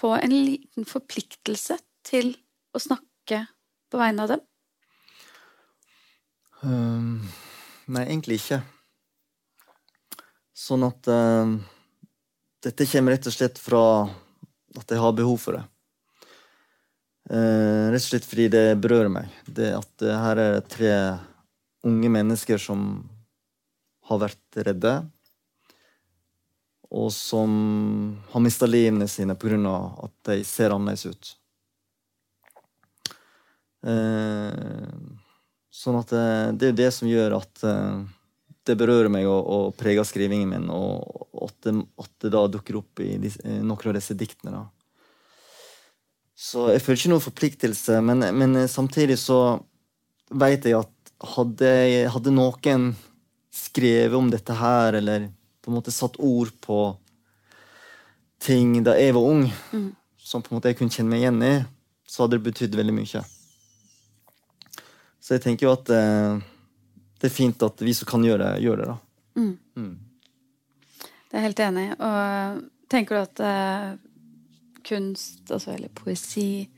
[0.00, 1.76] på en liten forpliktelse
[2.08, 2.32] til
[2.72, 3.42] å snakke
[3.92, 4.46] på vegne av dem?
[6.64, 7.28] Um,
[7.92, 8.62] nei, egentlig ikke.
[10.58, 11.54] Sånn at uh,
[12.64, 13.82] Dette kommer rett og slett fra
[14.78, 15.64] at jeg har behov for det.
[17.30, 19.30] Uh, rett og slett fordi det berører meg.
[19.46, 20.92] Det at uh, her er tre
[21.86, 22.82] unge mennesker som
[24.08, 24.94] har vært redde,
[26.88, 27.50] og som
[28.32, 29.74] har mista livene sine pga.
[30.04, 31.34] at de ser annerledes ut.
[33.86, 34.94] Eh,
[35.70, 36.24] sånn at det,
[36.58, 38.00] det, er det som gjør at eh,
[38.68, 42.78] det berører meg og, og preger skrivingen min, og at det, at det da dukker
[42.82, 44.60] opp i disse, noen av disse diktene.
[44.60, 44.64] da.
[46.38, 49.58] Så jeg føler ikke noen forpliktelse, men, men samtidig så
[50.30, 51.70] veit jeg at hadde,
[52.14, 52.92] hadde noen
[53.54, 55.30] skrevet om dette her, eller
[55.64, 56.82] på en måte satt ord på
[58.38, 59.90] ting da jeg var ung, Mm.
[60.16, 61.54] som på en måte jeg kunne kjenne meg igjen i,
[62.06, 63.24] så hadde det betydd veldig mye.
[65.20, 66.38] Så jeg tenker jo at eh,
[67.18, 68.86] det er fint at vi som kan gjøre det, gjør det.
[68.86, 68.98] da.
[69.38, 69.54] Mm.
[69.76, 69.94] Mm.
[70.98, 71.96] Det er jeg helt enig i.
[72.08, 73.88] Og tenker du at eh,
[74.88, 76.68] kunst, altså, eller poesi,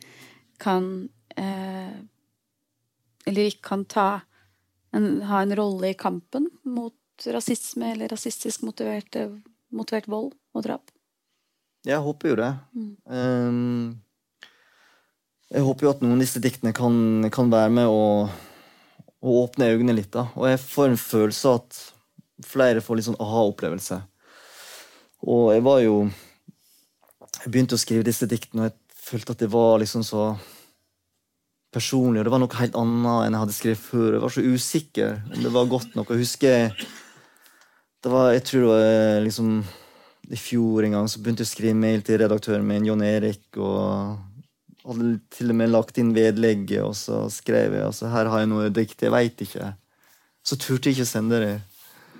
[0.60, 1.94] kan eh,
[3.28, 4.08] Eller ikke kan ta
[4.96, 6.96] en, ha en rolle i kampen mot
[7.28, 9.16] rasisme eller rasistisk motivert,
[9.70, 10.90] motivert vold og drap?
[11.86, 12.48] Jeg håper jo det.
[12.74, 12.96] Mm.
[13.04, 14.00] Um,
[15.50, 18.28] jeg håper jo at noen av disse diktene kan, kan være med å,
[19.20, 20.12] å åpner øynene litt.
[20.12, 20.28] da.
[20.36, 21.80] Og jeg får en følelse av at
[22.46, 24.00] flere får litt sånn aha-opplevelse.
[25.28, 25.96] Og jeg var jo
[27.40, 30.34] Jeg begynte å skrive disse diktene, og jeg følte at det var liksom så
[31.72, 32.20] personlig.
[32.20, 34.08] Og det var noe helt annet enn jeg hadde skrevet før.
[34.12, 36.10] Jeg var så usikker om det var godt nok.
[36.10, 36.74] Jeg husker
[38.02, 39.62] det var, Jeg tror det var liksom
[40.30, 43.48] i fjor en gang så begynte jeg å skrive mail til redaktøren min, John Erik,
[43.56, 44.20] og
[44.84, 48.50] hadde til og med lagt inn vedlegget, og så skrev jeg altså, her har jeg
[48.52, 49.72] noe dikt, jeg veit ikke.
[50.46, 51.54] Så turte jeg ikke å sende det.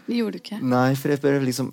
[0.07, 0.61] Det gjorde du ikke?
[0.65, 1.71] Nei, for jeg bare liksom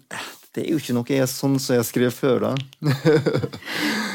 [0.53, 2.53] Det er jo ikke noe jeg er sånn som jeg har skrevet før, da.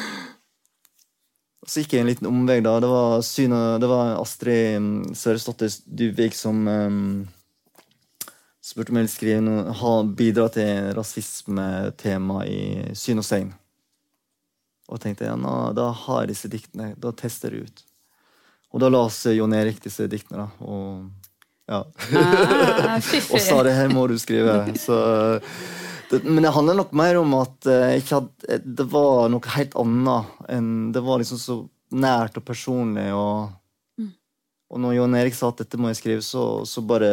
[1.63, 2.75] Så gikk jeg en liten omvei, da.
[2.83, 5.05] Det var, syne, det var Astrid um,
[5.87, 7.29] Duvik som um,
[8.63, 12.63] spurte om jeg ville skrive noe, ha, bidra til rasismetema i
[12.99, 13.53] Syn og Sein.
[14.91, 16.93] Og tenkte ja, nå, da har disse diktene.
[17.01, 17.85] Da tester jeg ut.
[18.73, 20.67] Og da las Jon Erik disse diktene, da.
[20.67, 21.11] Og
[21.71, 21.85] ja.
[22.19, 22.99] Ah,
[23.33, 24.57] og sa det her må du skrive.
[24.81, 24.97] Så,
[26.11, 30.49] det, men det handler nok mer om at eh, hadde, det var noe helt annet
[30.53, 31.59] enn Det var liksom så
[31.95, 33.11] nært og personlig.
[33.17, 33.59] Og,
[34.01, 34.09] Mm.
[34.73, 37.09] og når Jon Erik sa at dette må jeg skrive, så, så bare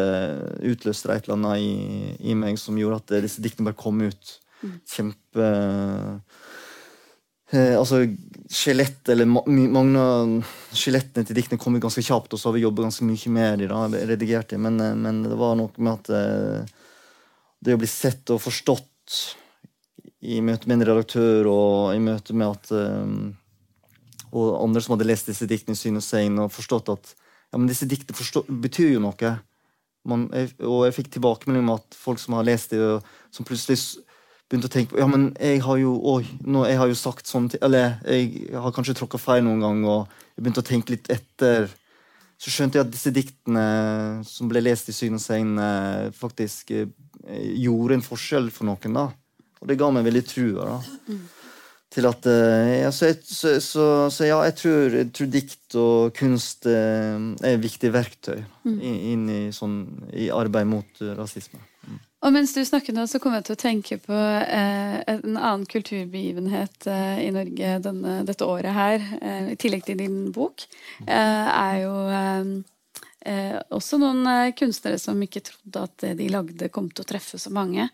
[0.63, 3.99] utløste det et eller annet i, i meg som gjorde at disse diktene bare kom
[3.99, 4.31] ut.
[4.63, 4.77] Mm.
[4.87, 5.49] Kjempe
[7.51, 8.03] eh, Altså,
[8.49, 10.31] skjelett eller mange av
[10.73, 13.97] skjelettene til diktene kom ganske kjapt, og så har vi jobbet ganske mye med dem,
[14.09, 16.79] redigert dem, men, eh, men det var noe med at eh,
[17.61, 19.19] det å bli sett og forstått
[20.19, 23.35] i møte med en redaktør og i møte med at eh,
[24.29, 27.15] Og andre som hadde lest disse diktene i Syn og Sein og forstått at
[27.49, 29.31] ja, men disse diktene forstå, betyr jo noe.
[30.05, 32.99] Man, og jeg fikk tilbakemelding om at folk som har lest det,
[33.33, 33.79] som plutselig
[34.49, 37.27] begynte å tenke på Ja, men jeg har jo oi, nå, jeg har jo sagt
[37.29, 40.95] sånne ting Eller jeg har kanskje tråkka feil noen gang, og jeg begynte å tenke
[40.95, 41.67] litt etter.
[42.39, 43.63] Så skjønte jeg at disse diktene
[44.25, 46.85] som ble lest i Syn og Segn, eh, faktisk eh,
[47.59, 48.93] gjorde en forskjell for noen.
[48.95, 49.09] da.
[49.59, 50.69] Og det ga meg veldig trua.
[50.69, 51.17] da.
[51.91, 55.75] Til at, eh, ja, så, jeg, så, så, så ja, jeg tror, jeg tror dikt
[55.81, 58.37] og kunst er et viktig verktøy
[58.71, 59.79] i- inn i, sånn,
[60.13, 61.59] i arbeid mot rasisme.
[62.19, 65.63] Og mens du snakker nå, så kommer jeg til å tenke på eh, en annen
[65.71, 70.65] kulturbegivenhet eh, i Norge denne, dette året her, eh, i tillegg til din bok,
[71.05, 72.51] eh, er jo eh,
[73.23, 77.39] eh, også noen kunstnere som ikke trodde at det de lagde kom til å treffe
[77.39, 77.87] så mange.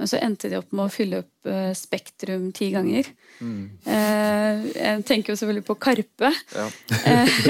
[0.00, 3.12] Men så endte de opp med å fylle opp Spektrum ti ganger.
[3.40, 6.32] Eh, jeg tenker jo selvfølgelig på Karpe.
[6.56, 6.66] Ja.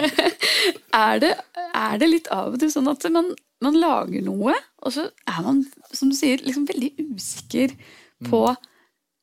[1.06, 1.32] er, det,
[1.70, 3.30] er det litt av og til sånn at man,
[3.62, 4.54] man lager noe,
[4.87, 7.74] og så er man, som du sier, liksom veldig usikker
[8.30, 8.43] på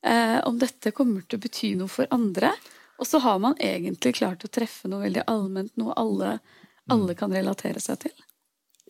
[0.06, 2.52] eh, om dette kommer til å bety noe for andre.
[3.00, 6.38] Og så har man egentlig klart å treffe noe veldig allment, noe alle,
[6.92, 8.14] alle kan relatere seg til.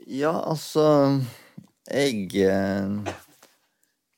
[0.09, 0.83] Ja, altså
[1.87, 3.13] Jeg eh,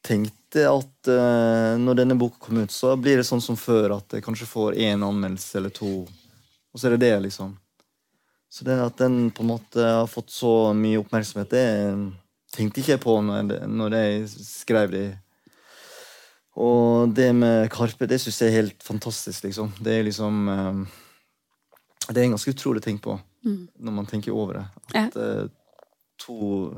[0.06, 4.16] tenkte at eh, når denne boka kom ut, så blir det sånn som før, at
[4.16, 7.56] jeg kanskje får én anmeldelse eller to, og så er det det, liksom.
[8.50, 11.66] Så det at den på en måte har fått så mye oppmerksomhet, det
[12.56, 15.06] tenkte ikke jeg på når jeg, når jeg skrev det.
[16.56, 19.74] Og det med Karpe, det syns jeg er helt fantastisk, liksom.
[19.84, 20.82] Det er liksom eh,
[22.08, 24.66] Det er en ganske utrolig ting på, når man tenker over det.
[24.96, 25.48] At eh,
[26.22, 26.74] to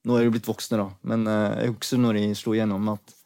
[0.00, 3.16] Nå er jo blitt voksne, da, men eh, jeg husker når de slo igjennom at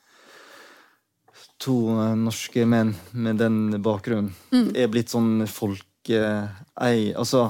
[1.63, 1.77] to
[2.19, 4.33] norske menn med den bakgrunnen
[4.75, 7.47] er blitt sånn folkeei Altså,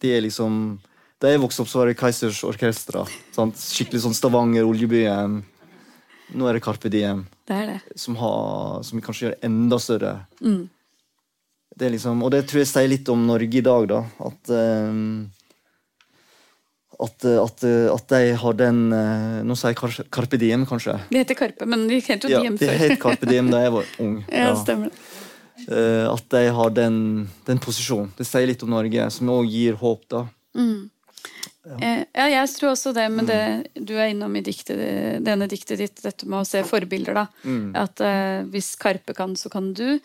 [0.00, 0.80] de er liksom
[1.22, 3.04] Da jeg vokste opp, så var det Keisers Orkestra.
[3.34, 3.58] Sant?
[3.62, 5.36] Skikkelig sånn Stavanger, oljebyen.
[6.34, 7.80] Nå er det Carpe Diem, Det er det.
[8.00, 10.14] som, har, som kanskje gjør det enda større.
[10.40, 10.64] Mm.
[11.76, 14.00] Det liksom, og det tror jeg sier litt om Norge i dag, da.
[14.26, 14.98] At eh,
[17.02, 20.94] at, at, at de har den uh, Nå sier jeg kanskje Carpe Diem, kanskje.
[21.10, 22.78] Det heter Karpe, men de het jo Ja, Diem det før.
[22.82, 24.18] het Carpe Diem da jeg var ung.
[24.30, 25.00] Ja, stemmer det.
[25.66, 26.96] Uh, at de har den,
[27.46, 28.12] den posisjonen.
[28.18, 30.24] Det sier litt om Norge, som òg gir håp, da.
[30.58, 30.78] Eh,
[31.62, 34.78] Ja, jeg tror også det med det du er innom i diktet,
[35.22, 37.26] denne diktet ditt, dette med å se forbilder, da.
[37.78, 40.00] At eh, hvis Karpe kan, så kan du.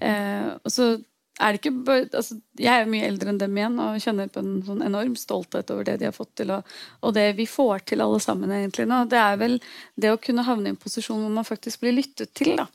[0.00, 0.94] Eh, og så
[1.42, 4.58] er det ikke altså, Jeg er mye eldre enn dem igjen og kjenner på en
[4.66, 6.62] sånn enorm stolthet over det de har fått til, og,
[7.00, 9.04] og det vi får til alle sammen egentlig nå.
[9.10, 9.58] Det er vel
[9.96, 12.68] det å kunne havne i en posisjon hvor man faktisk blir lyttet til, da.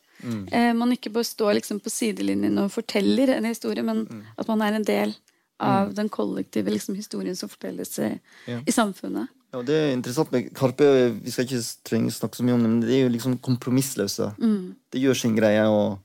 [0.52, 4.06] Eh, man ikke bare står liksom på sidelinjen og forteller en historie, men
[4.38, 5.14] at man er en del
[5.60, 8.12] av den kollektive liksom, historien som fortelles i,
[8.47, 8.60] Ja.
[8.66, 9.28] i samfunnet.
[9.53, 10.86] Ja, det er interessant med Karpe.
[11.24, 14.34] Vi skal ikke trenge snakke så mye om det, men de er jo liksom kompromissløse.
[14.38, 15.99] De gjør sin greie, og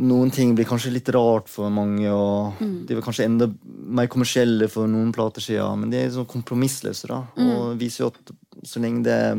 [0.00, 4.68] noen ting blir kanskje litt rart for mange, og de er kanskje enda mer kommersielle
[4.70, 7.22] for noen plater siden, men de er sånn kompromissløse, da.
[7.36, 8.32] Og viser jo at
[8.68, 9.36] så lenge det er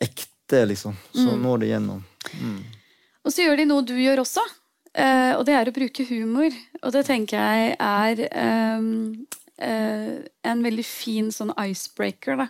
[0.00, 2.02] ekte, liksom, så når det gjennom.
[3.24, 4.42] Og så gjør de noe du gjør også,
[5.00, 6.54] eh, og det er å bruke humor.
[6.82, 8.22] Og det tenker jeg er
[8.78, 8.90] um,
[9.62, 12.46] uh, en veldig fin sånn icebreaker da,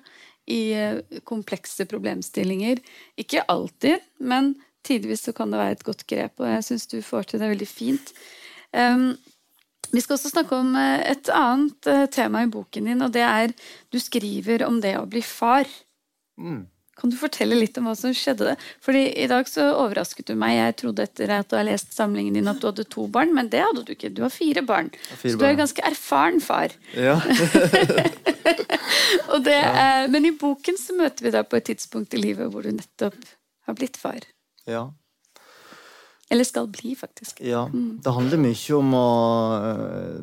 [0.50, 2.82] i uh, komplekse problemstillinger.
[3.20, 4.54] Ikke alltid, men
[4.86, 7.52] tidvis så kan det være et godt grep, og jeg syns du får til det
[7.52, 8.14] veldig fint.
[8.72, 9.12] Um,
[9.90, 13.54] vi skal også snakke om et annet tema i boken din, og det er
[13.90, 15.66] du skriver om det å bli far.
[17.00, 18.54] Kan du fortelle litt om hva som skjedde?
[18.84, 20.58] Fordi I dag så overrasket du meg.
[20.58, 23.48] Jeg trodde etter at du har lest samlingen din at du hadde to barn, men
[23.52, 24.12] det hadde du ikke.
[24.12, 24.90] Du har fire barn.
[25.14, 26.74] fire så du er en ganske erfaren far.
[26.92, 27.16] Ja.
[29.32, 30.06] Og det, ja.
[30.12, 33.16] men i boken så møter vi deg på et tidspunkt i livet hvor du nettopp
[33.66, 34.20] har blitt far.
[34.68, 34.90] ja.
[36.30, 37.40] Eller skal bli, faktisk.
[37.42, 39.08] Ja, det handler mye om å
[39.66, 40.20] øh,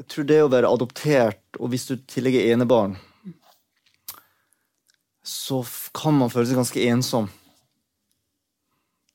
[0.00, 2.96] Jeg tror det å være adoptert, og hvis du i tillegg er enebarn,
[5.22, 5.60] så
[5.94, 7.28] kan man føle seg ganske ensom.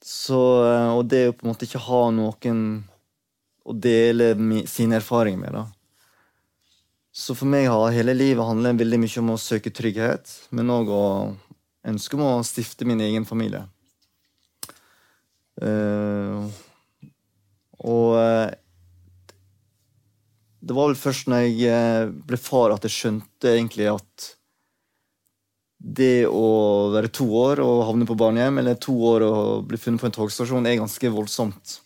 [0.03, 2.61] Så, øh, og det å på en måte ikke ha noen
[3.67, 4.31] å dele
[4.71, 5.65] sine erfaringer med, da.
[7.11, 10.91] Så for meg har hele livet handlet veldig mye om å søke trygghet, men òg
[10.93, 11.07] å
[11.89, 13.65] ønske om å stifte min egen familie.
[15.57, 16.45] Uh,
[17.81, 18.53] og uh,
[20.61, 24.27] det var vel først når jeg eh, ble far at jeg skjønte egentlig at
[25.77, 30.01] det å være to år og havne på barnehjem, eller to år og bli funnet
[30.01, 31.77] på en togstasjon, er ganske voldsomt.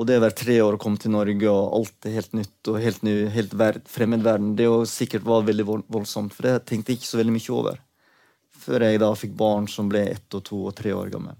[0.00, 2.70] Og det å være tre år og komme til Norge, og alt er helt nytt
[2.70, 3.54] og helt, ny, helt
[3.90, 7.36] fremmed verden, det jo sikkert var veldig voldsomt, for det tenkte jeg ikke så veldig
[7.36, 7.80] mye over.
[8.60, 11.36] før jeg da fikk barn som ble ett og to og tre år gammel.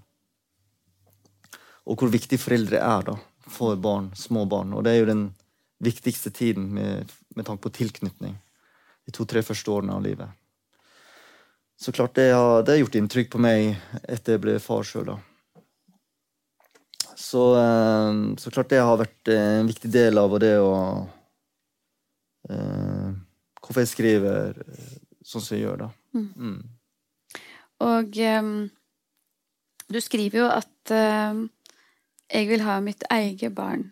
[1.85, 3.13] Og hvor viktig foreldre er da
[3.45, 4.73] for barn, små barn.
[4.73, 5.23] Og det er jo den
[5.81, 8.33] viktigste tiden med, med tanke på tilknytning.
[9.05, 10.40] De to-tre første årene av livet.
[11.81, 13.71] Så klart det har, det har gjort inntrykk på meg
[14.03, 15.15] etter jeg ble far sjøl, da.
[17.17, 20.75] Så, eh, så, klart det har vært en viktig del av det å
[22.49, 23.09] uh,
[23.61, 24.61] Hvorfor jeg skriver
[25.25, 25.89] sånn som jeg gjør, da.
[26.17, 26.29] Mm.
[26.35, 27.41] Mm.
[27.85, 28.55] Og um,
[29.89, 31.45] du skriver jo at uh,
[32.29, 33.87] jeg vil ha mitt eget barn.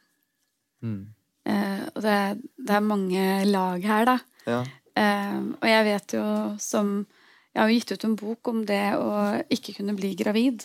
[0.86, 1.06] Mm.
[1.48, 2.18] Uh, og det,
[2.58, 4.18] det, er mange lag her, da.
[4.50, 4.60] Ja.
[4.94, 6.26] Uh, og jeg vet jo
[6.62, 7.00] som
[7.60, 9.08] Jeg har jo gitt ut en bok om det å
[9.52, 10.64] ikke kunne bli gravid.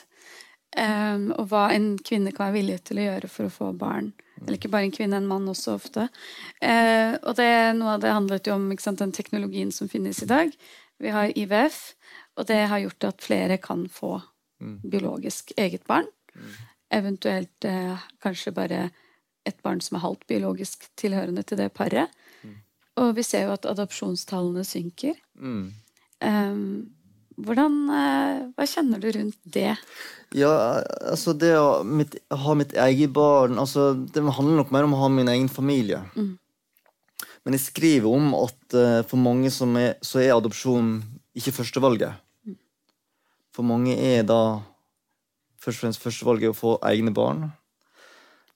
[0.78, 4.12] Um, og hva en kvinne kan være villig til å gjøre for å få barn.
[4.38, 6.06] Eller ikke bare en kvinne, en mann også ofte.
[6.62, 10.30] Uh, og det, noe av det handlet jo om sant, den teknologien som finnes i
[10.30, 10.54] dag.
[11.02, 11.80] Vi har IVF,
[12.38, 14.16] og det har gjort at flere kan få
[14.62, 14.78] mm.
[14.86, 16.06] biologisk eget barn.
[16.30, 16.56] Mm.
[17.02, 18.84] Eventuelt uh, kanskje bare
[19.42, 22.14] et barn som er halvt biologisk tilhørende til det paret.
[22.46, 22.60] Mm.
[23.02, 25.18] Og vi ser jo at adopsjonstallene synker.
[25.42, 25.72] Mm.
[26.24, 26.60] Um,
[27.44, 29.74] hvordan, uh, hva kjenner du rundt det?
[30.34, 30.52] Ja,
[31.10, 35.02] altså det å mitt, ha mitt eget barn altså Det handler nok mer om å
[35.04, 36.00] ha min egen familie.
[36.16, 36.34] Mm.
[37.44, 40.96] Men jeg skriver om at uh, for mange er, så er adopsjon
[41.36, 42.22] ikke førstevalget.
[42.46, 42.56] Mm.
[43.54, 44.40] For mange er da
[45.64, 47.48] først og fremst førstevalget å få egne barn.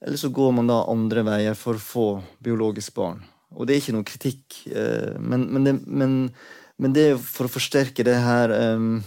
[0.04, 2.06] Eller så går man da andre veier for å få
[2.44, 3.22] biologisk barn.
[3.56, 6.16] Og det er ikke noe kritikk, eh, men, men, det, men,
[6.78, 9.00] men det, er for å forsterke det her um,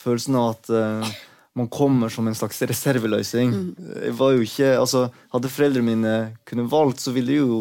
[0.00, 1.10] følelsen av at uh,
[1.58, 3.52] man kommer som en slags reserveløsning.
[3.52, 3.90] Mm.
[4.06, 6.14] Jeg var jo ikke, altså, Hadde foreldrene mine
[6.48, 7.60] kunne valgt, så ville de jo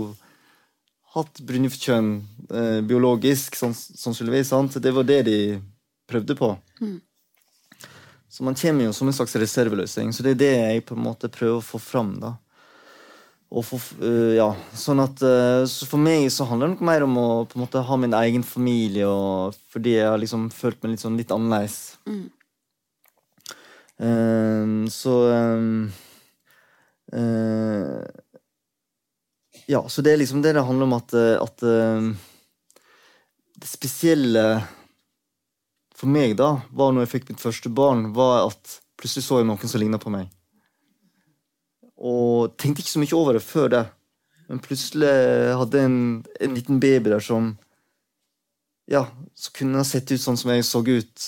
[1.15, 2.15] hatt brunft kjønn
[2.53, 4.53] uh, biologisk, sannsynligvis.
[4.53, 4.79] sant?
[4.79, 5.39] Det var det de
[6.09, 6.53] prøvde på.
[6.81, 6.99] Mm.
[8.29, 10.13] Så man kommer jo som en slags reserveløsning.
[10.13, 12.13] Så det er det jeg på en måte prøver å få fram.
[12.21, 12.35] da.
[13.49, 17.15] For, uh, ja, sånn at, uh, så for meg så handler det nok mer om
[17.17, 20.93] å på en måte ha min egen familie, og, fordi jeg har liksom følt meg
[20.93, 21.97] litt sånn litt annerledes.
[22.05, 22.27] Mm.
[23.99, 25.89] Uh, så um,
[29.69, 31.61] Ja, så det er liksom det det handler om at, at
[33.59, 34.43] det spesielle
[35.99, 39.49] for meg da, var når jeg fikk mitt første barn, var at plutselig så jeg
[39.49, 40.29] noen som ligna på meg.
[41.99, 43.83] Og tenkte ikke så mye over det før det.
[44.49, 45.09] Men plutselig
[45.59, 45.99] hadde jeg en,
[46.41, 47.57] en liten baby der som
[48.89, 49.03] Ja,
[49.37, 51.25] så kunne ha sett ut sånn som jeg så ut.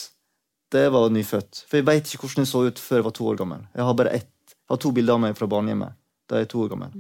[0.72, 1.66] Det var nyfødt.
[1.70, 3.66] For jeg veit ikke hvordan jeg så ut før jeg var to år gammel.
[3.76, 5.98] Jeg har bare ett, jeg har to bilder av meg fra barnehjemmet
[6.32, 6.96] da jeg er to år gammel.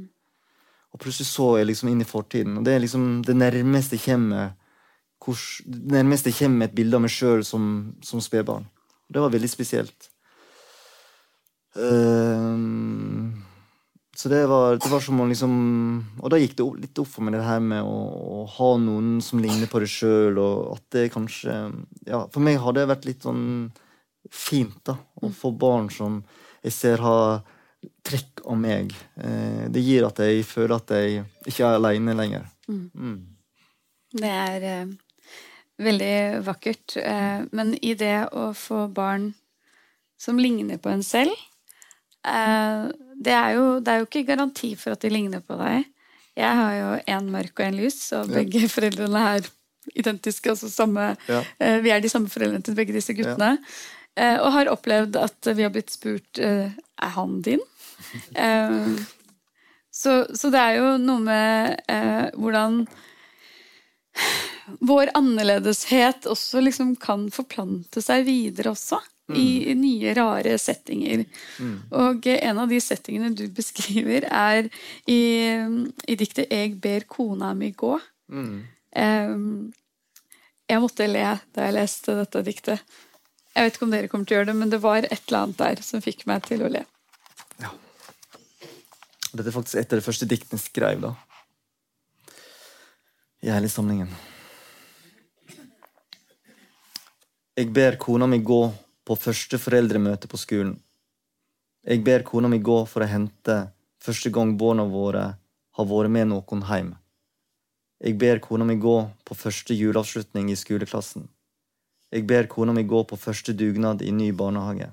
[0.91, 2.59] Og plutselig så jeg liksom inn i fortiden.
[2.59, 4.51] Og det er liksom det nærmeste jeg kommer
[5.21, 8.65] hvor, nærmeste kommer et bilde av meg sjøl som, som spedbarn.
[9.11, 10.09] Det var veldig spesielt.
[11.77, 12.57] Uh,
[14.21, 15.53] så det var, det var, som å liksom
[16.21, 17.95] Og da gikk det litt opp for meg det her med å,
[18.37, 21.55] å ha noen som ligner på deg sjøl, og at det kanskje
[22.05, 23.71] Ja, for meg har det vært litt sånn
[24.29, 26.21] fint, da, å få barn som
[26.61, 27.41] jeg ser har
[28.05, 28.93] trekk av meg.
[29.17, 32.45] Uh, det gir at jeg føler at jeg ikke er aleine lenger.
[32.69, 32.83] Mm.
[32.93, 33.17] Mm.
[34.21, 34.93] Det er eh,
[35.81, 36.97] Veldig vakkert.
[37.01, 39.31] Eh, men i det å få barn
[40.21, 41.33] som ligner på en selv
[42.21, 42.83] eh,
[43.21, 45.87] det er, jo, det er jo ikke garanti for at de ligner på deg.
[46.39, 48.71] Jeg har jo én mørk og én lys, og begge ja.
[48.71, 49.49] foreldrene er
[49.97, 50.53] identiske.
[50.53, 51.41] Altså samme, ja.
[51.59, 53.57] Eh, vi er de samme foreldrene til begge disse guttene.
[53.57, 54.33] Ja.
[54.43, 57.61] Og har opplevd at vi har blitt spurt er han din.
[60.01, 62.81] så, så, det er jo noe med hvordan
[64.79, 68.99] vår annerledeshet også liksom kan forplante seg videre også.
[69.31, 69.39] Mm.
[69.41, 71.25] I nye, rare settinger.
[71.59, 71.75] Mm.
[72.03, 74.67] Og en av de settingene du beskriver, er
[75.09, 75.21] i,
[76.07, 77.99] i diktet 'Eg ber kona mi gå'.
[78.31, 78.57] Mm.
[78.91, 79.71] Um,
[80.67, 81.25] jeg måtte le
[81.55, 82.83] da jeg leste dette diktet.
[83.51, 85.41] Jeg vet ikke om dere kommer til å gjøre det, men det var et eller
[85.41, 86.85] annet der som fikk meg til å le.
[87.59, 87.71] Ja.
[89.31, 91.15] Dette er faktisk et av de første diktene jeg skrev da.
[93.43, 94.11] I hele samlingen.
[97.57, 98.61] Jeg ber kona mi gå
[99.11, 100.77] på første foreldremøte på skolen.
[101.83, 103.57] Jeg ber kona mi gå for å hente
[103.99, 105.23] første gang barna våre
[105.75, 106.93] har vært med noen hjem.
[107.99, 108.95] Jeg ber kona mi gå
[109.27, 111.27] på første juleavslutning i skoleklassen.
[112.11, 114.87] Jeg ber kona mi gå på første dugnad i ny barnehage.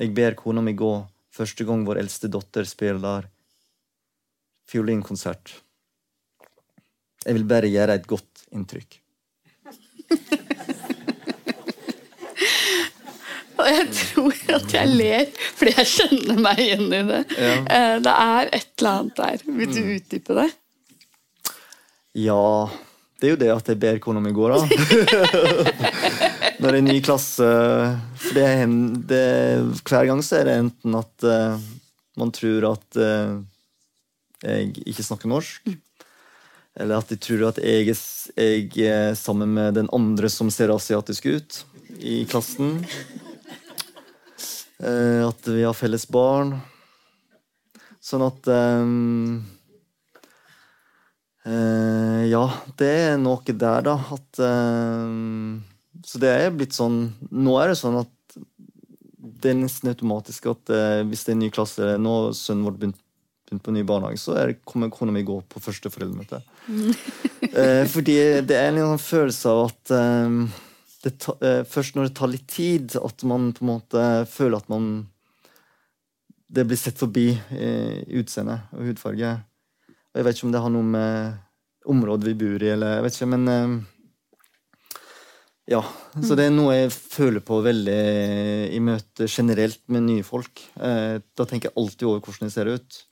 [0.00, 0.94] Jeg ber kona mi gå
[1.28, 3.28] første gang vår eldste datter spiller
[4.72, 5.58] fiolinkonsert.
[7.26, 9.02] Jeg vil bare gjøre et godt inntrykk.
[13.58, 15.24] Og jeg tror at jeg ler
[15.58, 17.22] fordi jeg kjenner meg igjen i det.
[17.34, 17.54] Ja.
[17.76, 19.46] Eh, Det er et eller annet der.
[19.58, 20.48] Vil du utdype det?
[22.18, 22.70] Ja
[23.18, 24.62] Det er jo det at jeg ber kona mi gå, da.
[26.60, 27.48] Når det er en ny klasse.
[28.18, 28.72] For det, er
[29.10, 29.26] det,
[29.86, 31.58] hver gang så er det enten at uh,
[32.18, 33.36] man tror at uh,
[34.42, 35.70] jeg ikke snakker norsk.
[36.78, 41.26] Eller at de tror at jeg jeg er sammen med den andre som ser asiatisk
[41.26, 41.62] ut
[41.98, 42.84] i klassen.
[44.78, 46.54] Eh, at vi har felles barn.
[47.98, 49.40] Sånn at um,
[51.42, 52.44] uh, Ja,
[52.78, 53.96] det er noe der, da.
[54.14, 55.58] At um,
[56.06, 57.00] Så det er blitt sånn
[57.34, 58.14] Nå er det sånn at
[59.38, 62.68] det er nesten automatisk at uh, hvis det er en ny klasse Nå har sønnen
[62.68, 63.02] vår begynt,
[63.50, 66.40] begynt på ny barnehage, så er, kommer kona mi gå på første foreldremøte.
[66.70, 68.16] uh, fordi
[68.46, 70.42] det er en følelse av at ehm,
[71.04, 74.58] det ta, eh, først når det tar litt tid, at man på en måte føler
[74.58, 75.06] at man
[76.48, 79.34] Det blir sett forbi eh, utseende og hudfarge.
[79.84, 81.34] Og jeg vet ikke om det har noe med
[81.92, 83.74] området vi bor i, eller jeg vet ikke, men eh,
[85.68, 85.82] Ja.
[86.24, 87.98] Så det er noe jeg føler på veldig
[88.72, 90.64] i møte generelt med nye folk.
[90.80, 93.02] Eh, da tenker jeg alltid over hvordan det ser ut.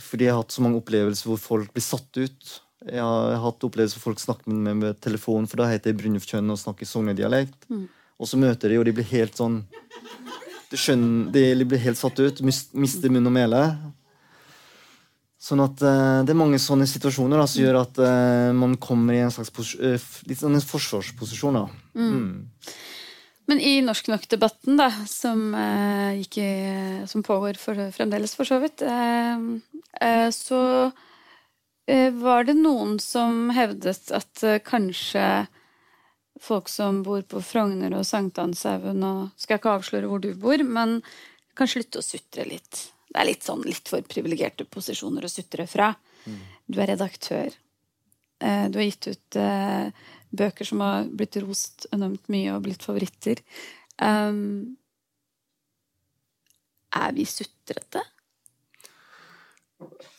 [0.00, 2.52] Fordi jeg har hatt så mange opplevelser hvor folk blir satt ut.
[2.88, 6.00] Jeg har hatt opplevelser hvor folk snakker med meg med telefon, for da heter jeg
[6.00, 7.68] Brynjulf Kjønn og snakker sognedialekt.
[8.18, 9.62] Og så møter de, og de blir helt sånn
[10.70, 13.64] De skjønner, de blir helt satt ut, mister munn og mæle.
[15.42, 19.16] Sånn at uh, Det er mange sånne situasjoner da, som gjør at uh, man kommer
[19.16, 21.58] i en slags eh, litt sånn en forsvarsposisjon.
[21.58, 21.64] da.
[21.98, 22.28] Mm.
[23.50, 25.50] Men i Norsk nok-debatten, da, som,
[26.14, 26.50] gikk i,
[27.10, 28.84] som pågår for, fremdeles, for så vidt,
[30.32, 30.60] så
[32.14, 35.46] var det noen som hevdet at eh, kanskje
[36.42, 41.00] folk som bor på Frogner og Sankthanshaugen og Skal ikke avsløre hvor du bor, men
[41.58, 42.88] kan slutte å sutre litt.
[43.12, 45.90] Det er litt sånn litt for privilegerte posisjoner å sutre fra.
[46.66, 47.50] Du er redaktør.
[48.40, 49.90] Eh, Du har gitt ut eh,
[50.32, 53.42] bøker som har blitt rost enormt mye og blitt favoritter.
[54.00, 54.78] Um,
[56.96, 58.00] er vi sutrete?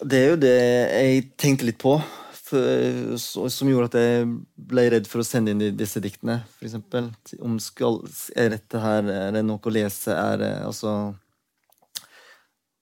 [0.03, 1.95] Det er jo det jeg tenkte litt på,
[2.43, 3.15] for,
[3.51, 4.27] som gjorde at jeg
[4.73, 6.41] ble redd for å sende inn disse diktene.
[6.57, 7.09] For eksempel.
[7.39, 8.01] Om skal,
[8.35, 10.13] er dette her er det noe å lese?
[10.13, 11.13] Er det altså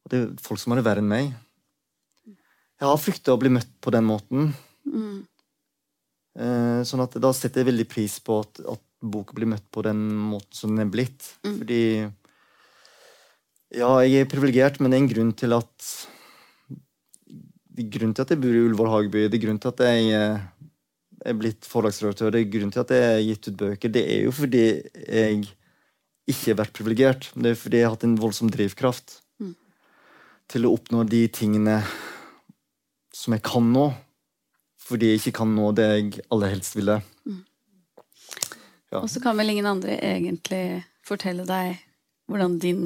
[0.09, 1.33] Det er folk som har det verre enn meg.
[2.81, 4.53] Jeg har frykta å bli møtt på den måten.
[4.91, 5.19] Mm.
[6.87, 9.99] sånn at da setter jeg veldig pris på at, at boka blir møtt på den
[10.31, 11.35] måten som den er blitt.
[11.45, 11.83] Fordi
[13.71, 15.91] Ja, jeg er privilegert, men det er en grunn til at
[17.81, 19.81] det er grunnen til at jeg bor i Ullevål Hageby, det er grunnen til at
[19.87, 20.43] jeg eh,
[21.25, 24.21] er blitt forlagsredaktør, det er grunnen til at jeg har gitt ut bøker, det er
[24.27, 24.63] jo fordi
[25.07, 25.41] jeg
[26.29, 27.27] ikke har vært privilegert.
[27.33, 29.17] Det er fordi jeg har hatt en voldsom drivkraft
[30.51, 31.79] til å oppnå de tingene
[33.15, 33.89] som jeg kan nå.
[34.81, 36.99] Fordi jeg ikke kan nå det jeg aller helst ville.
[38.91, 38.99] Ja.
[38.99, 41.79] Og så kan vel ingen andre egentlig fortelle deg
[42.27, 42.81] hvordan din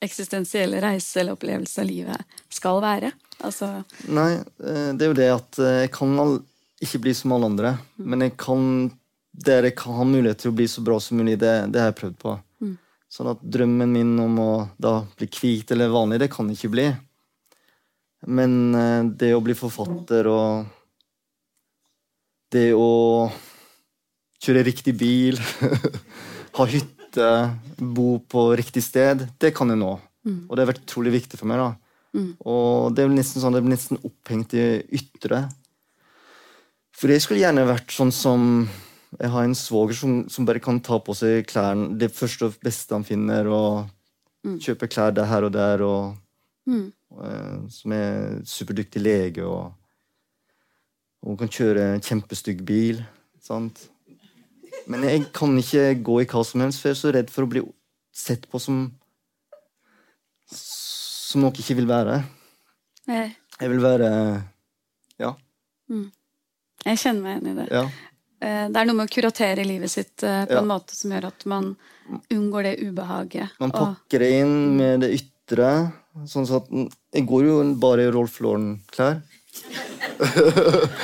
[0.00, 3.10] eksistensielle reise eller opplevelse av livet skal være.
[3.46, 3.70] Altså,
[4.12, 6.16] Nei, eh, det er jo det at eh, jeg kan
[6.80, 7.74] ikke bli som alle andre.
[7.96, 8.64] Men jeg kan
[9.30, 11.92] der jeg kan ha mulighet til å bli så bra som mulig, det, det har
[11.92, 12.34] jeg prøvd på.
[13.10, 16.86] Sånn at drømmen min om å da bli hvit eller vanlig, det kan ikke bli.
[18.30, 20.76] Men eh, det å bli forfatter og
[22.50, 23.30] Det å
[24.42, 25.36] kjøre riktig bil,
[26.56, 27.28] ha hytte,
[27.78, 29.92] bo på riktig sted, det kan jeg nå.
[30.48, 31.60] Og det har vært utrolig viktig for meg.
[31.62, 31.68] da.
[32.16, 35.44] Og det blir nesten sånn, det blir nesten opphengt i ytre.
[36.96, 38.68] For jeg skulle gjerne vært sånn som
[39.10, 42.60] Jeg har en svoger som, som bare kan ta på seg klærne, det første og
[42.62, 43.88] beste han finner, og
[44.62, 46.12] kjøpe klær der her og der, og,
[46.70, 49.72] og og som er superdyktig lege, og,
[51.26, 53.02] og kan kjøre en kjempestygg bil.
[53.42, 53.88] Sant?
[54.86, 57.46] Men jeg kan ikke gå i hva som helst, for jeg er så redd for
[57.46, 57.64] å bli
[58.14, 58.84] sett på som
[61.30, 62.20] som noe ikke vil være.
[63.06, 64.10] jeg, Jeg vil være
[65.20, 65.34] Ja.
[66.86, 67.68] jeg kjenner meg igjen i det.
[67.70, 67.84] ja.
[68.40, 70.58] Eh, Det er noe med å kuratere livet sitt på på Ja.
[70.62, 71.76] en måte som gjør at man
[72.32, 73.50] unngår det ubehaget.
[73.60, 75.92] Man pakker det inn med det ytre.
[76.26, 76.66] Sånn at
[77.12, 79.22] Jeg går jo bare i Rolf Lauren-klær.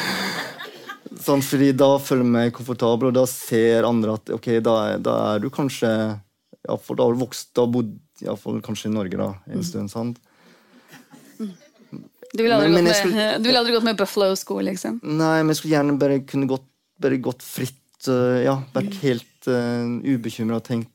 [1.26, 4.98] sånn, fordi da føler jeg meg komfortabel, og da ser andre at ok, da, er-
[5.02, 5.90] da er du kanskje
[6.68, 7.92] ja, for Da har du vokst, da har bodd
[8.24, 9.90] iallfall kanskje i Norge da, en stund.
[9.92, 10.18] sant?
[11.38, 15.00] du ville aldri, Men- men med- du ville aldri gått med Buffalo-sko, liksom?
[15.02, 16.64] Nei, men jeg skulle gjerne bare kunne gått,
[17.00, 17.74] bare gått fritt.
[18.08, 20.90] øh, ja, vært helt uh, ubekymra og tenkt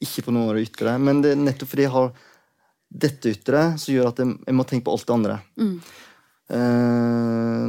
[0.00, 0.94] ikke på noe av det ytre.
[1.00, 2.12] Men det nettopp fordi jeg har
[2.96, 5.36] dette ytre, så gjør at jeg, jeg må tenke på alt det andre.
[5.58, 5.80] Mm.
[6.46, 7.68] Uh,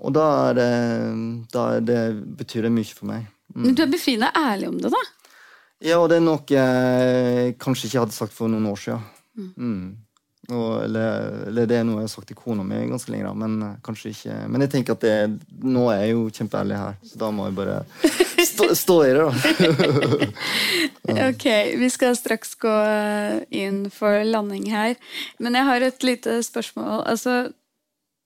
[0.00, 0.70] og da er det,
[1.52, 2.00] da er det
[2.40, 3.26] betyr det mye for meg.
[3.54, 3.62] Mm.
[3.66, 5.02] Men du er befriende ærlig om det, da.
[5.80, 9.04] Ja, og det er noe jeg kanskje ikke hadde sagt for noen år siden.
[9.56, 9.84] Mm.
[10.50, 13.52] Og, eller, eller det er noe jeg har sagt til kona mi ganske lenge, men
[13.62, 17.20] eh, kanskje ikke Men jeg tenker at det, nå er jeg jo kjempeærlig her, så
[17.20, 17.76] da må jeg bare
[18.50, 20.30] stå, stå i det, da.
[21.30, 21.46] Ok,
[21.80, 22.74] vi skal straks gå
[23.56, 24.98] inn for landing her.
[25.42, 27.00] Men jeg har et lite spørsmål.
[27.10, 27.36] Altså,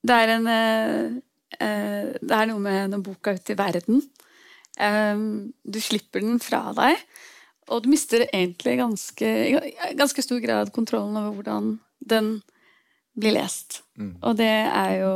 [0.05, 1.05] det er en eh,
[1.59, 4.03] eh, Det er noe med når boka ute i verden.
[4.75, 6.99] Um, du slipper den fra deg,
[7.67, 12.29] og du mister egentlig ganske, i ganske stor grad kontrollen over hvordan den
[13.17, 13.81] blir lest.
[13.97, 14.15] Mm.
[14.21, 15.13] Og det er jo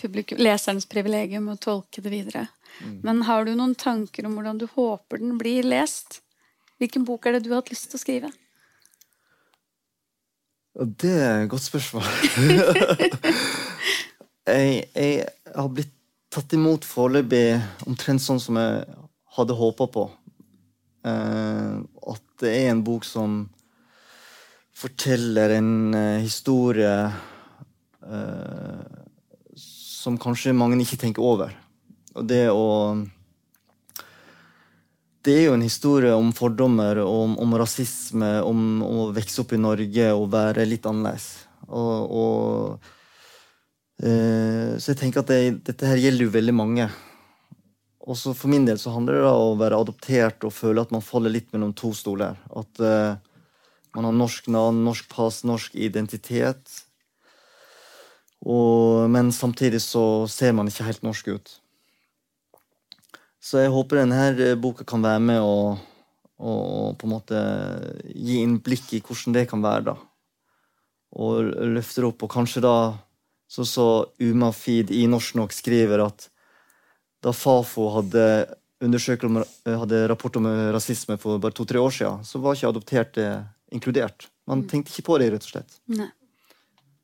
[0.00, 2.46] publikum, lesernes privilegium å tolke det videre.
[2.80, 3.00] Mm.
[3.04, 6.22] Men har du noen tanker om hvordan du håper den blir lest?
[6.80, 8.32] Hvilken bok er det du har hatt lyst til å skrive?
[10.72, 12.02] Det er et godt spørsmål.
[14.48, 15.92] jeg, jeg har blitt
[16.32, 18.86] tatt imot foreløpig omtrent sånn som jeg
[19.36, 20.06] hadde håpa på.
[21.02, 23.42] Eh, at det er en bok som
[24.82, 26.92] forteller en eh, historie
[28.06, 28.84] eh,
[29.54, 31.52] som kanskje mange ikke tenker over.
[32.14, 32.68] Og det å
[35.22, 39.52] Det er jo en historie om fordommer, om, om rasisme, om, om å vokse opp
[39.54, 41.46] i Norge og være litt annerledes.
[41.68, 46.88] Og, og eh, Så jeg tenker at det, dette her gjelder jo veldig mange.
[48.02, 50.90] Og så For min del så handler det om å være adoptert og føle at
[50.94, 52.38] man faller litt mellom to stoler.
[52.50, 53.14] At uh,
[53.94, 56.80] man har norsk navn, norsk pass, norsk identitet.
[58.42, 61.52] Og, men samtidig så ser man ikke helt norsk ut.
[63.42, 65.78] Så jeg håper denne boka kan være med og,
[66.42, 67.38] og på en måte
[68.14, 69.92] gi innblikk i hvordan det kan være.
[69.92, 69.96] da.
[71.22, 72.76] Og løfter opp, og kanskje da
[73.52, 73.86] så så
[74.24, 76.30] Uma Feed i Norsk nok skriver at
[77.22, 78.24] da Fafo hadde
[78.82, 83.26] om, hadde rapport om rasisme for bare to-tre år siden, så var ikke adopterte
[83.72, 84.26] inkludert.
[84.50, 85.78] Man tenkte ikke på det, rett og slett.
[85.94, 86.08] Nei.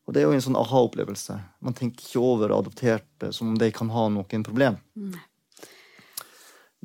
[0.08, 1.36] Og det er jo en sånn aha-opplevelse.
[1.64, 4.78] Man tenker ikke over adopterte som om de kan ha noen problem.
[4.96, 5.22] Nei.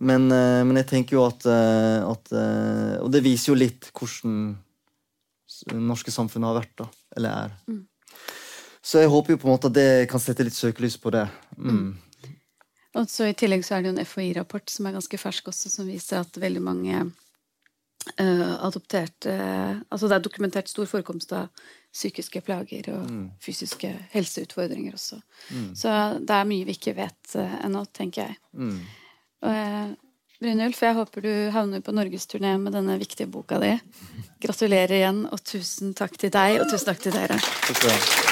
[0.01, 3.91] Men, eh, men jeg tenker jo at, eh, at eh, Og det viser jo litt
[3.93, 4.55] hvordan
[5.69, 6.87] det norske samfunnet har vært, da.
[7.15, 7.51] Eller er.
[7.69, 7.83] Mm.
[8.83, 11.27] Så jeg håper jo på en måte at det kan sette litt søkelys på det.
[11.55, 11.93] Mm.
[12.93, 15.71] Og så I tillegg så er det jo en FHI-rapport som er ganske fersk også,
[15.73, 16.99] som viser at veldig mange
[18.19, 19.33] uh, adopterte
[19.89, 21.49] Altså det er dokumentert stor forekomst av
[21.93, 23.25] psykiske plager og Mm.
[23.41, 25.19] fysiske helseutfordringer også.
[25.51, 25.75] Mm.
[25.75, 25.89] Så
[26.19, 28.37] det er mye vi ikke vet uh, ennå, tenker jeg.
[28.53, 28.79] Mm.
[29.45, 29.93] Uh,
[30.43, 33.77] Brynulf, jeg håper du havner på norgesturné med denne viktige boka di.
[34.43, 37.39] Gratulerer igjen, og tusen takk til deg, og tusen takk til dere.
[37.39, 38.31] Takk